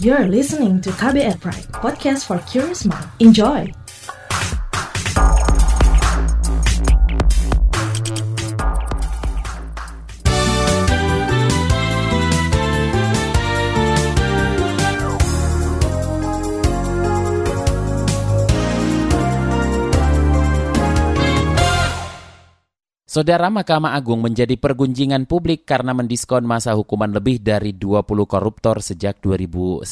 You're 0.01 0.33
listening 0.33 0.81
to 0.81 0.89
KBR 0.97 1.37
Pride, 1.37 1.69
podcast 1.77 2.25
for 2.25 2.41
curious 2.49 2.89
mind. 2.89 3.05
Enjoy! 3.21 3.80
Saudara 23.11 23.51
Mahkamah 23.51 23.99
Agung 23.99 24.23
menjadi 24.23 24.55
pergunjingan 24.55 25.27
publik 25.27 25.67
karena 25.67 25.91
mendiskon 25.91 26.47
masa 26.47 26.79
hukuman 26.79 27.11
lebih 27.11 27.43
dari 27.43 27.75
20 27.75 28.07
koruptor 28.07 28.79
sejak 28.79 29.19
2019. 29.19 29.83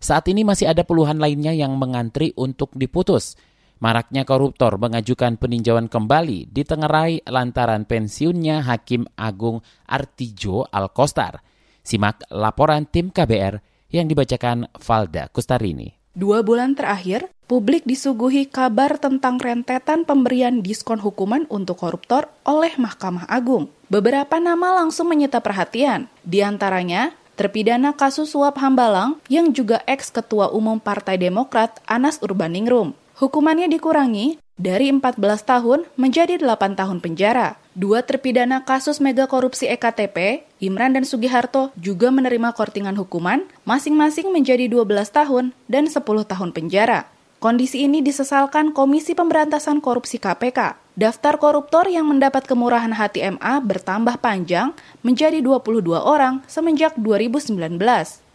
Saat 0.00 0.24
ini 0.32 0.40
masih 0.40 0.72
ada 0.72 0.80
puluhan 0.80 1.20
lainnya 1.20 1.52
yang 1.52 1.76
mengantri 1.76 2.32
untuk 2.40 2.72
diputus. 2.72 3.36
Maraknya 3.84 4.24
koruptor 4.24 4.80
mengajukan 4.80 5.36
peninjauan 5.36 5.92
kembali 5.92 6.48
ditengarai 6.48 7.20
lantaran 7.28 7.84
pensiunnya 7.84 8.64
Hakim 8.64 9.04
Agung 9.20 9.60
Artijo 9.84 10.64
Alkostar. 10.72 11.44
Simak 11.84 12.24
laporan 12.32 12.88
tim 12.88 13.12
KBR 13.12 13.60
yang 13.92 14.08
dibacakan 14.08 14.72
Valda 14.72 15.28
Kustarini. 15.28 16.00
Dua 16.16 16.40
bulan 16.40 16.72
terakhir, 16.72 17.28
publik 17.50 17.82
disuguhi 17.82 18.46
kabar 18.46 18.94
tentang 19.02 19.42
rentetan 19.42 20.06
pemberian 20.06 20.62
diskon 20.62 21.02
hukuman 21.02 21.50
untuk 21.50 21.82
koruptor 21.82 22.30
oleh 22.46 22.70
Mahkamah 22.78 23.26
Agung. 23.26 23.66
Beberapa 23.90 24.38
nama 24.38 24.78
langsung 24.78 25.10
menyita 25.10 25.42
perhatian, 25.42 26.06
di 26.22 26.46
antaranya 26.46 27.10
terpidana 27.34 27.90
kasus 27.90 28.38
suap 28.38 28.54
Hambalang 28.62 29.18
yang 29.26 29.50
juga 29.50 29.82
ex-ketua 29.90 30.54
umum 30.54 30.78
Partai 30.78 31.18
Demokrat 31.18 31.82
Anas 31.90 32.22
Urbaningrum. 32.22 32.94
Hukumannya 33.18 33.66
dikurangi 33.66 34.38
dari 34.54 34.86
14 34.94 35.18
tahun 35.42 35.90
menjadi 35.98 36.38
8 36.38 36.78
tahun 36.78 37.02
penjara. 37.02 37.58
Dua 37.74 38.06
terpidana 38.06 38.62
kasus 38.62 39.02
mega 39.02 39.26
korupsi 39.26 39.66
EKTP, 39.66 40.46
Imran 40.62 40.94
dan 40.94 41.02
Sugiharto 41.02 41.74
juga 41.74 42.14
menerima 42.14 42.54
kortingan 42.54 42.94
hukuman 42.94 43.42
masing-masing 43.66 44.30
menjadi 44.30 44.70
12 44.70 44.86
tahun 45.10 45.50
dan 45.66 45.90
10 45.90 45.98
tahun 46.06 46.54
penjara. 46.54 47.10
Kondisi 47.40 47.88
ini 47.88 48.04
disesalkan 48.04 48.76
Komisi 48.76 49.16
Pemberantasan 49.16 49.80
Korupsi 49.80 50.20
KPK. 50.20 50.76
Daftar 50.92 51.40
koruptor 51.40 51.88
yang 51.88 52.04
mendapat 52.04 52.44
kemurahan 52.44 52.92
hati 52.92 53.24
MA 53.24 53.64
bertambah 53.64 54.20
panjang 54.20 54.76
menjadi 55.00 55.40
22 55.40 55.88
orang 55.96 56.44
semenjak 56.44 57.00
2019. 57.00 57.80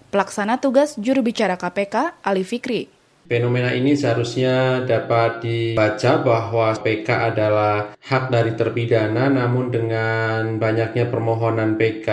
Pelaksana 0.09 0.57
tugas 0.57 0.97
juru 0.97 1.21
bicara 1.21 1.53
KPK, 1.53 2.17
Ali 2.25 2.41
Fikri, 2.41 2.89
Fenomena 3.29 3.73
ini 3.77 3.93
seharusnya 3.93 4.81
dapat 4.85 5.41
dibaca 5.41 6.11
bahwa 6.25 6.73
PK 6.73 7.09
adalah 7.29 7.93
hak 8.01 8.33
dari 8.33 8.57
terpidana, 8.57 9.29
namun 9.29 9.69
dengan 9.69 10.57
banyaknya 10.57 11.09
permohonan 11.13 11.77
PK, 11.77 12.09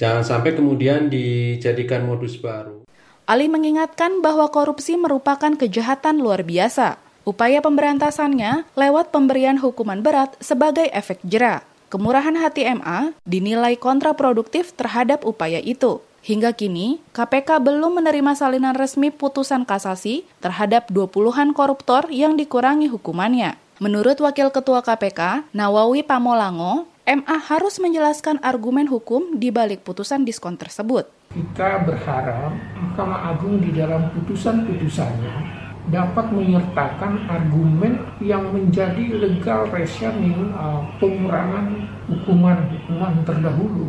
jangan 0.00 0.24
sampai 0.24 0.56
kemudian 0.56 1.12
dijadikan 1.12 2.08
modus 2.08 2.40
baru. 2.40 2.85
Ali 3.26 3.50
mengingatkan 3.50 4.22
bahwa 4.22 4.46
korupsi 4.54 4.94
merupakan 4.94 5.50
kejahatan 5.50 6.22
luar 6.22 6.46
biasa. 6.46 6.94
Upaya 7.26 7.58
pemberantasannya 7.58 8.70
lewat 8.78 9.10
pemberian 9.10 9.58
hukuman 9.58 9.98
berat 9.98 10.38
sebagai 10.38 10.86
efek 10.94 11.18
jera. 11.26 11.66
Kemurahan 11.90 12.38
hati 12.38 12.62
MA 12.78 13.18
dinilai 13.26 13.74
kontraproduktif 13.74 14.70
terhadap 14.78 15.26
upaya 15.26 15.58
itu. 15.58 15.98
Hingga 16.22 16.54
kini, 16.54 17.02
KPK 17.10 17.58
belum 17.58 17.98
menerima 17.98 18.38
salinan 18.38 18.78
resmi 18.78 19.10
putusan 19.10 19.66
kasasi 19.66 20.22
terhadap 20.38 20.86
20-an 20.94 21.50
koruptor 21.50 22.06
yang 22.14 22.38
dikurangi 22.38 22.86
hukumannya. 22.86 23.58
Menurut 23.82 24.22
Wakil 24.22 24.54
Ketua 24.54 24.86
KPK, 24.86 25.50
Nawawi 25.50 26.06
Pamolango, 26.06 26.86
MA 27.06 27.38
harus 27.38 27.78
menjelaskan 27.82 28.38
argumen 28.42 28.86
hukum 28.86 29.38
di 29.38 29.50
balik 29.50 29.82
putusan 29.82 30.26
diskon 30.26 30.58
tersebut. 30.58 31.15
Kita 31.32 31.82
berharap 31.86 32.52
Mahkamah 32.78 33.34
Agung 33.34 33.58
di 33.62 33.74
dalam 33.74 34.10
putusan-putusannya 34.14 35.66
dapat 35.86 36.34
menyertakan 36.34 37.30
argumen 37.30 38.02
yang 38.18 38.50
menjadi 38.50 39.06
legal 39.14 39.70
reasoning 39.70 40.50
uh, 40.58 40.82
pengurangan 40.98 41.86
hukuman-hukuman 42.10 43.14
terdahulu. 43.22 43.86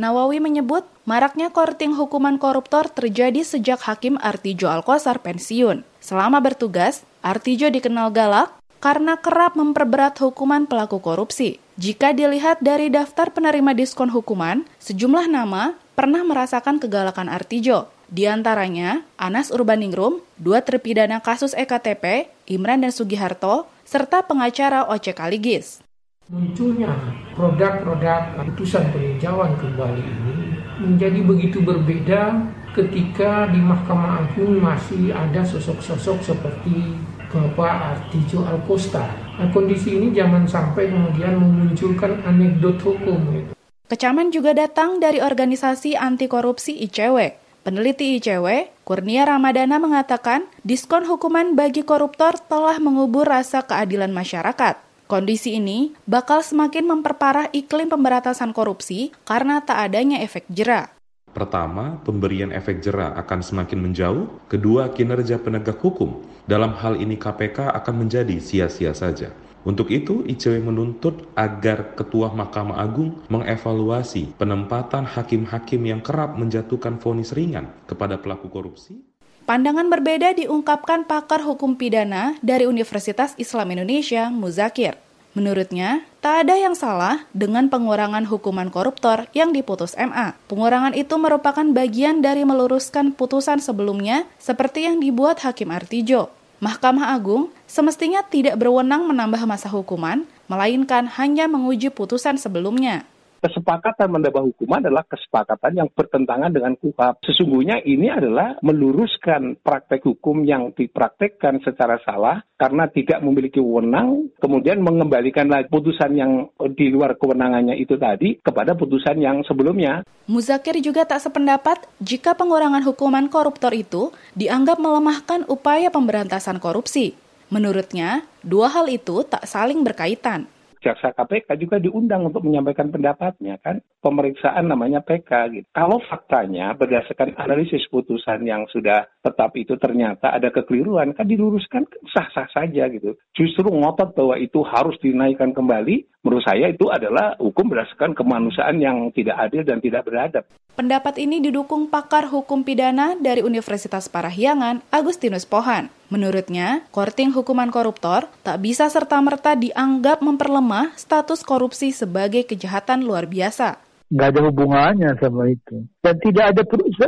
Nawawi 0.00 0.42
menyebut 0.42 0.88
maraknya 1.06 1.52
korting 1.52 1.94
hukuman 1.94 2.40
koruptor 2.40 2.90
terjadi 2.90 3.44
sejak 3.44 3.78
Hakim 3.86 4.18
Artijo 4.18 4.66
Alkosar 4.66 5.22
pensiun. 5.22 5.86
Selama 6.02 6.42
bertugas, 6.42 7.06
Artijo 7.22 7.70
dikenal 7.70 8.10
galak 8.10 8.50
karena 8.82 9.14
kerap 9.14 9.54
memperberat 9.54 10.18
hukuman 10.18 10.66
pelaku 10.66 10.98
korupsi. 10.98 11.62
Jika 11.78 12.10
dilihat 12.10 12.58
dari 12.58 12.90
daftar 12.90 13.30
penerima 13.30 13.78
diskon 13.78 14.10
hukuman, 14.10 14.66
sejumlah 14.82 15.30
nama 15.30 15.78
pernah 15.92 16.24
merasakan 16.24 16.80
kegalakan 16.80 17.28
Artijo. 17.28 17.92
Di 18.12 18.28
antaranya 18.28 19.04
Anas 19.16 19.48
Urbaningrum, 19.48 20.20
dua 20.36 20.60
terpidana 20.60 21.24
kasus 21.24 21.56
EKTP, 21.56 22.28
Imran 22.44 22.84
dan 22.84 22.92
Sugiharto, 22.92 23.68
serta 23.88 24.20
pengacara 24.24 24.88
Oce 24.92 25.16
Kaligis. 25.16 25.80
Munculnya 26.28 26.92
produk-produk 27.36 28.36
putusan 28.40 28.88
peninjauan 28.92 29.56
kembali 29.56 30.00
ini 30.00 30.36
menjadi 30.80 31.20
begitu 31.24 31.58
berbeda 31.60 32.40
ketika 32.72 33.52
di 33.52 33.60
Mahkamah 33.60 34.24
Agung 34.24 34.60
masih 34.60 35.12
ada 35.12 35.44
sosok-sosok 35.44 36.24
seperti 36.24 36.96
Bapak 37.32 37.96
Artijo 37.96 38.44
Alkosta. 38.44 39.08
Nah, 39.40 39.48
kondisi 39.52 39.96
ini 39.96 40.12
jangan 40.12 40.44
sampai 40.44 40.92
kemudian 40.92 41.40
memunculkan 41.40 42.20
anekdot 42.28 42.76
hukum. 42.80 43.48
Kecaman 43.90 44.30
juga 44.30 44.54
datang 44.54 45.02
dari 45.02 45.18
organisasi 45.18 45.98
anti 45.98 46.30
korupsi 46.30 46.78
ICW. 46.86 47.34
Peneliti 47.62 48.18
ICW, 48.18 48.74
Kurnia 48.82 49.22
Ramadana 49.22 49.78
mengatakan, 49.78 50.50
diskon 50.66 51.06
hukuman 51.06 51.54
bagi 51.54 51.86
koruptor 51.86 52.34
telah 52.50 52.82
mengubur 52.82 53.22
rasa 53.22 53.62
keadilan 53.62 54.10
masyarakat. 54.10 54.82
Kondisi 55.06 55.60
ini 55.60 55.92
bakal 56.08 56.40
semakin 56.40 56.88
memperparah 56.88 57.52
iklim 57.52 57.86
pemberantasan 57.86 58.50
korupsi 58.50 59.12
karena 59.28 59.62
tak 59.62 59.92
adanya 59.92 60.18
efek 60.24 60.48
jera. 60.48 60.88
Pertama, 61.32 62.00
pemberian 62.04 62.52
efek 62.52 62.80
jera 62.84 63.12
akan 63.16 63.40
semakin 63.40 63.78
menjauh. 63.78 64.26
Kedua, 64.48 64.92
kinerja 64.92 65.40
penegak 65.40 65.80
hukum. 65.80 66.24
Dalam 66.44 66.76
hal 66.76 67.00
ini 67.00 67.16
KPK 67.16 67.72
akan 67.72 68.04
menjadi 68.04 68.36
sia-sia 68.36 68.92
saja. 68.92 69.32
Untuk 69.62 69.94
itu, 69.94 70.26
ICW 70.26 70.58
menuntut 70.58 71.30
agar 71.38 71.94
Ketua 71.94 72.34
Mahkamah 72.34 72.82
Agung 72.82 73.22
mengevaluasi 73.30 74.34
penempatan 74.34 75.06
hakim-hakim 75.06 75.82
yang 75.86 76.02
kerap 76.02 76.34
menjatuhkan 76.34 76.98
vonis 76.98 77.30
ringan 77.30 77.70
kepada 77.86 78.18
pelaku 78.18 78.50
korupsi. 78.50 78.98
Pandangan 79.46 79.90
berbeda 79.90 80.34
diungkapkan 80.38 81.06
pakar 81.06 81.42
hukum 81.42 81.74
pidana 81.74 82.38
dari 82.42 82.66
Universitas 82.66 83.34
Islam 83.38 83.74
Indonesia, 83.74 84.30
Muzakir. 84.30 84.98
Menurutnya, 85.32 86.04
tak 86.20 86.44
ada 86.46 86.60
yang 86.60 86.76
salah 86.76 87.24
dengan 87.32 87.72
pengurangan 87.72 88.28
hukuman 88.28 88.68
koruptor 88.68 89.26
yang 89.32 89.50
diputus 89.50 89.96
MA. 89.96 90.36
Pengurangan 90.44 90.92
itu 90.92 91.16
merupakan 91.16 91.64
bagian 91.72 92.20
dari 92.20 92.44
meluruskan 92.44 93.16
putusan 93.16 93.58
sebelumnya 93.58 94.28
seperti 94.36 94.84
yang 94.84 95.00
dibuat 95.00 95.40
Hakim 95.40 95.72
Artijo. 95.72 96.28
Mahkamah 96.62 97.10
Agung 97.10 97.50
semestinya 97.66 98.22
tidak 98.22 98.54
berwenang 98.54 99.10
menambah 99.10 99.42
masa 99.50 99.66
hukuman, 99.66 100.22
melainkan 100.46 101.10
hanya 101.18 101.50
menguji 101.50 101.90
putusan 101.90 102.38
sebelumnya 102.38 103.02
kesepakatan 103.42 104.06
menambah 104.06 104.54
hukuman 104.54 104.86
adalah 104.86 105.02
kesepakatan 105.02 105.82
yang 105.82 105.88
bertentangan 105.90 106.54
dengan 106.54 106.78
KUHAP. 106.78 107.26
Sesungguhnya 107.26 107.82
ini 107.82 108.06
adalah 108.06 108.54
meluruskan 108.62 109.58
praktek 109.58 110.06
hukum 110.06 110.46
yang 110.46 110.70
dipraktekkan 110.70 111.58
secara 111.66 111.98
salah 112.06 112.38
karena 112.54 112.86
tidak 112.86 113.18
memiliki 113.18 113.58
wewenang, 113.58 114.30
kemudian 114.38 114.78
mengembalikan 114.78 115.50
lagi 115.50 115.66
putusan 115.66 116.14
yang 116.14 116.46
di 116.78 116.94
luar 116.94 117.18
kewenangannya 117.18 117.74
itu 117.74 117.98
tadi 117.98 118.38
kepada 118.38 118.78
putusan 118.78 119.18
yang 119.18 119.42
sebelumnya. 119.42 120.06
Muzakir 120.30 120.78
juga 120.78 121.02
tak 121.02 121.26
sependapat 121.26 121.82
jika 121.98 122.38
pengurangan 122.38 122.86
hukuman 122.86 123.26
koruptor 123.26 123.74
itu 123.74 124.14
dianggap 124.38 124.78
melemahkan 124.78 125.42
upaya 125.50 125.90
pemberantasan 125.90 126.62
korupsi. 126.62 127.18
Menurutnya, 127.50 128.24
dua 128.40 128.70
hal 128.70 128.88
itu 128.88 129.26
tak 129.26 129.44
saling 129.44 129.82
berkaitan 129.82 130.46
jaksa 130.82 131.14
KPK 131.14 131.54
juga 131.56 131.78
diundang 131.78 132.26
untuk 132.26 132.42
menyampaikan 132.42 132.90
pendapatnya 132.90 133.56
kan 133.62 133.78
pemeriksaan 134.02 134.66
namanya 134.66 135.00
PK 135.00 135.30
gitu. 135.54 135.66
Kalau 135.70 136.02
faktanya 136.10 136.74
berdasarkan 136.74 137.38
analisis 137.38 137.86
putusan 137.88 138.42
yang 138.42 138.66
sudah 138.68 139.06
tetap 139.22 139.54
itu 139.54 139.78
ternyata 139.78 140.34
ada 140.34 140.50
kekeliruan 140.50 141.14
kan 141.14 141.24
diluruskan 141.24 141.86
sah-sah 142.10 142.50
saja 142.50 142.90
gitu. 142.90 143.14
Justru 143.32 143.70
ngotot 143.70 144.18
bahwa 144.18 144.34
itu 144.36 144.60
harus 144.66 144.98
dinaikkan 144.98 145.54
kembali 145.54 146.04
menurut 146.26 146.42
saya 146.42 146.68
itu 146.68 146.90
adalah 146.90 147.38
hukum 147.38 147.70
berdasarkan 147.70 148.18
kemanusiaan 148.18 148.82
yang 148.82 149.14
tidak 149.14 149.38
adil 149.38 149.62
dan 149.62 149.78
tidak 149.78 150.02
beradab. 150.02 150.44
Pendapat 150.72 151.20
ini 151.20 151.38
didukung 151.38 151.86
pakar 151.92 152.32
hukum 152.32 152.64
pidana 152.64 153.12
dari 153.20 153.44
Universitas 153.44 154.08
Parahyangan, 154.08 154.80
Agustinus 154.88 155.44
Pohan. 155.44 155.92
Menurutnya, 156.08 156.88
korting 156.88 157.28
hukuman 157.32 157.68
koruptor 157.68 158.28
tak 158.40 158.64
bisa 158.64 158.88
serta-merta 158.88 159.52
dianggap 159.52 160.24
memperlemah 160.24 160.96
status 160.96 161.44
korupsi 161.44 161.92
sebagai 161.92 162.48
kejahatan 162.48 163.04
luar 163.04 163.28
biasa. 163.28 163.91
Nggak 164.12 164.28
ada 164.28 164.40
hubungannya 164.44 165.10
sama 165.16 165.48
itu. 165.48 165.88
Dan 166.04 166.20
tidak 166.20 166.44
ada, 166.52 166.62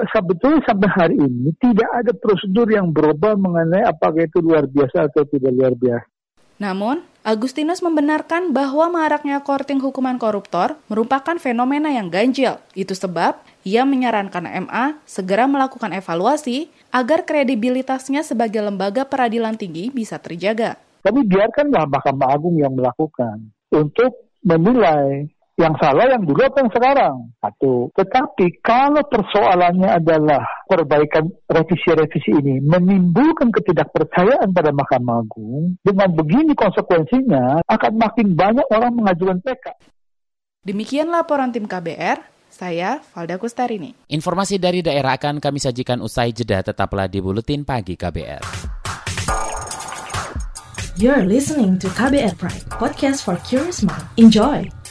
sebetulnya 0.09 0.65
sampai 0.65 0.89
hari 0.89 1.17
ini, 1.21 1.53
tidak 1.61 1.91
ada 1.93 2.17
prosedur 2.17 2.65
yang 2.73 2.89
berubah 2.89 3.37
mengenai 3.37 3.85
apakah 3.85 4.25
itu 4.25 4.41
luar 4.41 4.65
biasa 4.65 5.13
atau 5.13 5.29
tidak 5.29 5.53
luar 5.53 5.77
biasa. 5.77 6.09
Namun, 6.57 7.05
Agustinus 7.21 7.85
membenarkan 7.85 8.57
bahwa 8.57 8.89
maraknya 8.89 9.41
korting 9.45 9.81
hukuman 9.85 10.17
koruptor 10.17 10.81
merupakan 10.89 11.37
fenomena 11.37 11.93
yang 11.93 12.09
ganjil. 12.09 12.57
Itu 12.73 12.97
sebab 12.97 13.37
ia 13.65 13.85
menyarankan 13.85 14.69
MA 14.69 14.97
segera 15.09 15.45
melakukan 15.45 15.93
evaluasi 15.97 16.69
agar 16.93 17.25
kredibilitasnya 17.29 18.25
sebagai 18.25 18.61
lembaga 18.65 19.09
peradilan 19.09 19.57
tinggi 19.57 19.89
bisa 19.89 20.21
terjaga. 20.21 20.79
Tapi 21.05 21.21
biarkanlah 21.25 21.85
Mahkamah 21.85 22.29
Agung 22.33 22.57
yang 22.57 22.73
melakukan 22.73 23.53
untuk 23.73 24.25
menilai 24.45 25.29
yang 25.55 25.75
salah 25.79 26.11
yang 26.11 26.23
dulu 26.27 26.43
apa 26.43 26.67
yang 26.67 26.73
sekarang. 26.75 27.15
Satu. 27.39 27.75
Tetapi 27.95 28.59
kalau 28.59 29.03
persoalannya 29.07 30.03
adalah 30.03 30.43
perbaikan 30.67 31.31
revisi-revisi 31.47 32.31
ini 32.35 32.59
menimbulkan 32.59 33.55
ketidakpercayaan 33.55 34.51
pada 34.51 34.75
Mahkamah 34.75 35.23
Agung, 35.23 35.79
dengan 35.87 36.11
begini 36.11 36.59
konsekuensinya 36.59 37.63
akan 37.71 37.93
makin 37.95 38.35
banyak 38.35 38.67
orang 38.75 38.93
mengajukan 38.99 39.39
PK. 39.47 39.65
Demikian 40.65 41.13
laporan 41.13 41.55
tim 41.55 41.69
KBR, 41.71 42.19
saya 42.51 42.99
Valda 43.15 43.39
Kustarini. 43.39 43.95
Informasi 44.11 44.59
dari 44.59 44.83
daerah 44.83 45.15
akan 45.15 45.39
kami 45.39 45.63
sajikan 45.63 46.03
usai 46.03 46.35
jeda 46.35 46.65
tetaplah 46.65 47.07
di 47.07 47.23
Buletin 47.23 47.63
Pagi 47.63 47.95
KBR. 47.95 48.43
You're 50.95 51.27
listening 51.27 51.79
to 51.83 51.91
KBR 51.91 52.39
Pride, 52.39 52.65
podcast 52.71 53.27
for 53.27 53.35
curious 53.43 53.83
mind. 53.83 54.07
Enjoy! 54.15 54.84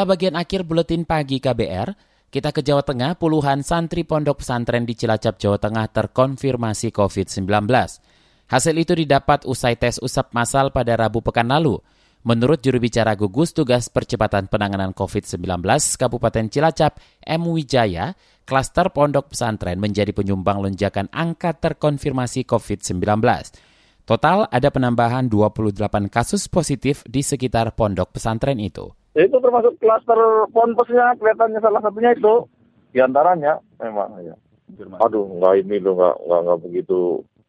Inilah 0.00 0.16
bagian 0.16 0.32
akhir 0.40 0.64
buletin 0.64 1.04
pagi 1.04 1.44
KBR. 1.44 1.92
Kita 2.32 2.56
ke 2.56 2.64
Jawa 2.64 2.80
Tengah, 2.80 3.20
puluhan 3.20 3.60
santri 3.60 4.00
pondok 4.00 4.40
pesantren 4.40 4.88
di 4.88 4.96
Cilacap, 4.96 5.36
Jawa 5.36 5.60
Tengah 5.60 5.92
terkonfirmasi 5.92 6.88
COVID-19. 6.88 7.44
Hasil 8.48 8.74
itu 8.80 8.96
didapat 8.96 9.44
usai 9.44 9.76
tes 9.76 10.00
usap 10.00 10.32
masal 10.32 10.72
pada 10.72 10.96
Rabu 10.96 11.20
pekan 11.20 11.52
lalu. 11.52 11.76
Menurut 12.24 12.64
juru 12.64 12.80
bicara 12.80 13.12
gugus 13.12 13.52
tugas 13.52 13.92
percepatan 13.92 14.48
penanganan 14.48 14.96
COVID-19 14.96 15.68
Kabupaten 16.00 16.48
Cilacap, 16.48 16.96
M. 17.20 17.52
Wijaya, 17.52 18.16
klaster 18.48 18.88
pondok 18.96 19.36
pesantren 19.36 19.76
menjadi 19.76 20.16
penyumbang 20.16 20.64
lonjakan 20.64 21.12
angka 21.12 21.52
terkonfirmasi 21.60 22.48
COVID-19. 22.48 23.04
Total 24.08 24.48
ada 24.48 24.68
penambahan 24.72 25.28
28 25.28 26.08
kasus 26.08 26.48
positif 26.48 27.04
di 27.04 27.20
sekitar 27.20 27.76
pondok 27.76 28.16
pesantren 28.16 28.56
itu. 28.56 28.96
Ya, 29.10 29.26
itu 29.26 29.36
termasuk 29.42 29.74
klaster 29.82 30.46
ponpesnya 30.54 31.18
kelihatannya 31.18 31.58
salah 31.58 31.82
satunya 31.82 32.14
itu 32.14 32.46
di 32.94 33.02
antaranya 33.02 33.58
memang 33.82 34.22
ya. 34.22 34.34
Aduh 35.02 35.26
nggak 35.34 35.66
ini 35.66 35.82
loh 35.82 35.98
nggak 35.98 36.16
nggak 36.30 36.40
nggak 36.46 36.60
begitu 36.62 37.00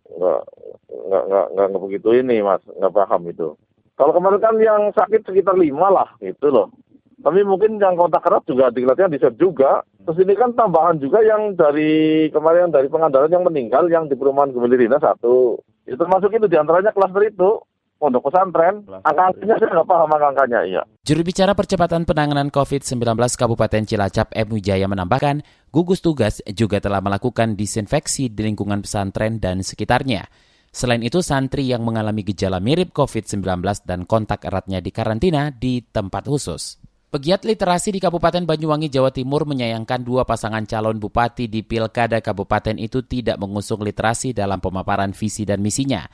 nggak 0.10 0.41
nggak 0.89 1.24
nggak 1.30 1.45
nggak, 1.54 1.84
begitu 1.86 2.10
ini 2.17 2.41
mas 2.41 2.65
nggak 2.65 2.93
paham 2.97 3.21
itu. 3.30 3.54
Kalau 3.93 4.12
kemarin 4.17 4.41
kan 4.41 4.56
yang 4.58 4.82
sakit 4.97 5.21
sekitar 5.21 5.54
lima 5.54 5.93
lah 5.93 6.10
gitu 6.17 6.50
loh. 6.50 6.74
Tapi 7.21 7.45
mungkin 7.45 7.78
yang 7.78 7.93
kontak 7.93 8.26
erat 8.26 8.41
juga 8.50 8.74
dikelihatannya 8.74 9.13
di 9.13 9.21
juga. 9.38 9.86
Terus 10.02 10.17
ini 10.26 10.34
kan 10.34 10.58
tambahan 10.58 10.97
juga 10.97 11.21
yang 11.21 11.54
dari 11.54 12.26
kemarin 12.34 12.74
dari 12.74 12.89
pengandalan 12.89 13.30
yang 13.30 13.45
meninggal 13.45 13.86
yang 13.93 14.10
di 14.10 14.17
perumahan 14.17 14.50
Gemilirina 14.50 14.97
satu. 14.97 15.62
Itu 15.86 16.02
termasuk 16.02 16.34
itu 16.34 16.50
di 16.50 16.58
antaranya 16.58 16.89
klaster 16.89 17.21
itu 17.21 17.62
pondok 18.02 18.34
pesantren. 18.34 18.82
Angka-angkanya 19.06 19.56
saya 19.62 19.70
nggak 19.70 19.86
paham 19.86 20.10
angka-angkanya, 20.10 20.60
iya. 20.66 20.82
Juru 21.06 21.22
bicara 21.22 21.54
percepatan 21.54 22.10
penanganan 22.10 22.50
COVID-19 22.50 23.14
Kabupaten 23.38 23.86
Cilacap 23.86 24.34
M. 24.34 24.48
Wijaya 24.50 24.90
menambahkan, 24.90 25.46
gugus 25.70 26.02
tugas 26.02 26.42
juga 26.50 26.82
telah 26.82 26.98
melakukan 27.06 27.54
disinfeksi 27.54 28.34
di 28.34 28.50
lingkungan 28.50 28.82
pesantren 28.82 29.38
dan 29.38 29.62
sekitarnya. 29.62 30.26
Selain 30.74 31.04
itu, 31.06 31.22
santri 31.22 31.70
yang 31.70 31.86
mengalami 31.86 32.26
gejala 32.26 32.58
mirip 32.58 32.90
COVID-19 32.96 33.86
dan 33.86 34.10
kontak 34.10 34.48
eratnya 34.50 34.82
dikarantina 34.82 35.54
di 35.54 35.86
tempat 35.86 36.26
khusus. 36.26 36.82
Pegiat 37.12 37.44
literasi 37.44 37.92
di 37.92 38.00
Kabupaten 38.00 38.48
Banyuwangi, 38.48 38.88
Jawa 38.88 39.12
Timur 39.12 39.44
menyayangkan 39.44 40.00
dua 40.00 40.24
pasangan 40.24 40.64
calon 40.64 40.96
bupati 40.96 41.52
di 41.52 41.60
Pilkada 41.60 42.24
Kabupaten 42.24 42.80
itu 42.80 43.04
tidak 43.04 43.36
mengusung 43.36 43.84
literasi 43.84 44.32
dalam 44.32 44.64
pemaparan 44.64 45.12
visi 45.12 45.44
dan 45.44 45.60
misinya. 45.60 46.08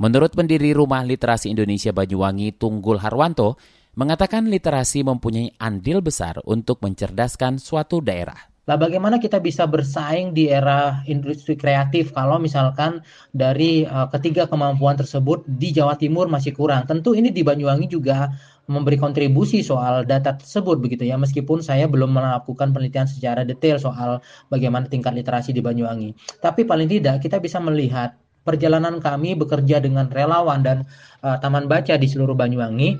Menurut 0.00 0.32
pendiri 0.32 0.72
Rumah 0.72 1.04
Literasi 1.04 1.52
Indonesia 1.52 1.92
Banyuwangi 1.92 2.56
Tunggul 2.56 3.04
Harwanto, 3.04 3.60
mengatakan 4.00 4.48
literasi 4.48 5.04
mempunyai 5.04 5.52
andil 5.60 6.00
besar 6.00 6.40
untuk 6.48 6.80
mencerdaskan 6.80 7.60
suatu 7.60 8.00
daerah. 8.00 8.48
Lah 8.64 8.80
bagaimana 8.80 9.20
kita 9.20 9.44
bisa 9.44 9.68
bersaing 9.68 10.32
di 10.32 10.48
era 10.48 11.04
industri 11.04 11.52
kreatif 11.52 12.16
kalau 12.16 12.40
misalkan 12.40 13.04
dari 13.36 13.84
uh, 13.84 14.08
ketiga 14.08 14.48
kemampuan 14.48 14.96
tersebut 14.96 15.44
di 15.44 15.68
Jawa 15.68 16.00
Timur 16.00 16.32
masih 16.32 16.56
kurang. 16.56 16.88
Tentu 16.88 17.12
ini 17.12 17.28
di 17.28 17.44
Banyuwangi 17.44 17.84
juga 17.84 18.32
memberi 18.72 18.96
kontribusi 18.96 19.60
soal 19.60 20.08
data 20.08 20.32
tersebut 20.32 20.80
begitu 20.80 21.04
ya 21.04 21.20
meskipun 21.20 21.60
saya 21.60 21.84
belum 21.84 22.08
melakukan 22.16 22.72
penelitian 22.72 23.04
secara 23.04 23.44
detail 23.44 23.76
soal 23.76 24.24
bagaimana 24.48 24.88
tingkat 24.88 25.12
literasi 25.12 25.52
di 25.52 25.60
Banyuwangi. 25.60 26.40
Tapi 26.40 26.64
paling 26.64 26.88
tidak 26.88 27.20
kita 27.20 27.36
bisa 27.36 27.60
melihat 27.60 28.16
perjalanan 28.42 28.98
kami 28.98 29.36
bekerja 29.36 29.80
dengan 29.82 30.08
relawan 30.08 30.64
dan 30.64 30.78
uh, 31.24 31.36
taman 31.40 31.68
baca 31.68 31.96
di 31.96 32.06
seluruh 32.08 32.34
Banyuwangi 32.36 32.96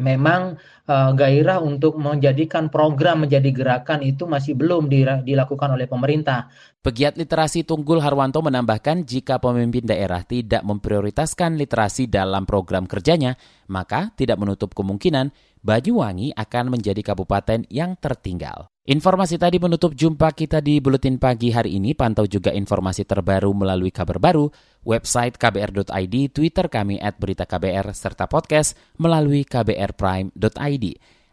memang 0.00 0.56
uh, 0.86 1.10
gairah 1.14 1.62
untuk 1.62 1.98
menjadikan 1.98 2.70
program 2.72 3.26
menjadi 3.26 3.50
gerakan 3.52 4.02
itu 4.02 4.26
masih 4.26 4.58
belum 4.58 4.90
dilakukan 5.22 5.74
oleh 5.74 5.86
pemerintah. 5.86 6.50
Pegiat 6.82 7.14
literasi 7.14 7.62
Tunggul 7.62 8.02
Harwanto 8.02 8.42
menambahkan 8.42 9.06
jika 9.06 9.38
pemimpin 9.38 9.86
daerah 9.86 10.26
tidak 10.26 10.66
memprioritaskan 10.66 11.54
literasi 11.54 12.10
dalam 12.10 12.42
program 12.42 12.90
kerjanya, 12.90 13.38
maka 13.70 14.10
tidak 14.18 14.42
menutup 14.42 14.74
kemungkinan 14.74 15.30
Banyuwangi 15.62 16.34
akan 16.34 16.74
menjadi 16.74 17.06
kabupaten 17.06 17.70
yang 17.70 17.94
tertinggal. 17.94 18.66
Informasi 18.82 19.38
tadi 19.38 19.62
menutup 19.62 19.94
jumpa 19.94 20.34
kita 20.34 20.58
di 20.58 20.82
Buletin 20.82 21.22
Pagi 21.22 21.54
hari 21.54 21.78
ini. 21.78 21.94
Pantau 21.94 22.26
juga 22.26 22.50
informasi 22.50 23.06
terbaru 23.06 23.54
melalui 23.54 23.94
kabar 23.94 24.18
baru, 24.18 24.50
website 24.82 25.38
kbr.id, 25.38 26.34
Twitter 26.34 26.66
kami 26.66 26.98
at 26.98 27.14
berita 27.14 27.46
KBR, 27.46 27.94
serta 27.94 28.26
podcast 28.26 28.74
melalui 28.98 29.46
kbrprime.id. 29.46 30.34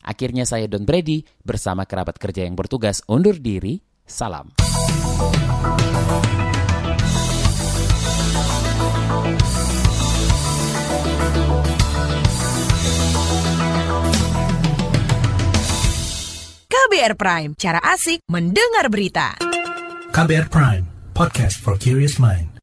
Akhirnya 0.04 0.47
saya 0.47 0.65
Don 0.65 0.88
Brady 0.88 1.23
bersama 1.43 1.84
kerabat 1.84 2.15
kerja 2.17 2.47
yang 2.47 2.56
bertugas 2.56 3.04
undur 3.06 3.36
diri. 3.38 3.80
Salam. 4.10 4.58
KBR 16.69 17.13
Prime, 17.15 17.52
cara 17.54 17.80
asik 17.93 18.25
mendengar 18.28 18.89
berita. 18.89 19.38
KBR 20.10 20.49
Prime, 20.49 20.86
podcast 21.13 21.62
for 21.62 21.78
curious 21.78 22.17
mind. 22.17 22.59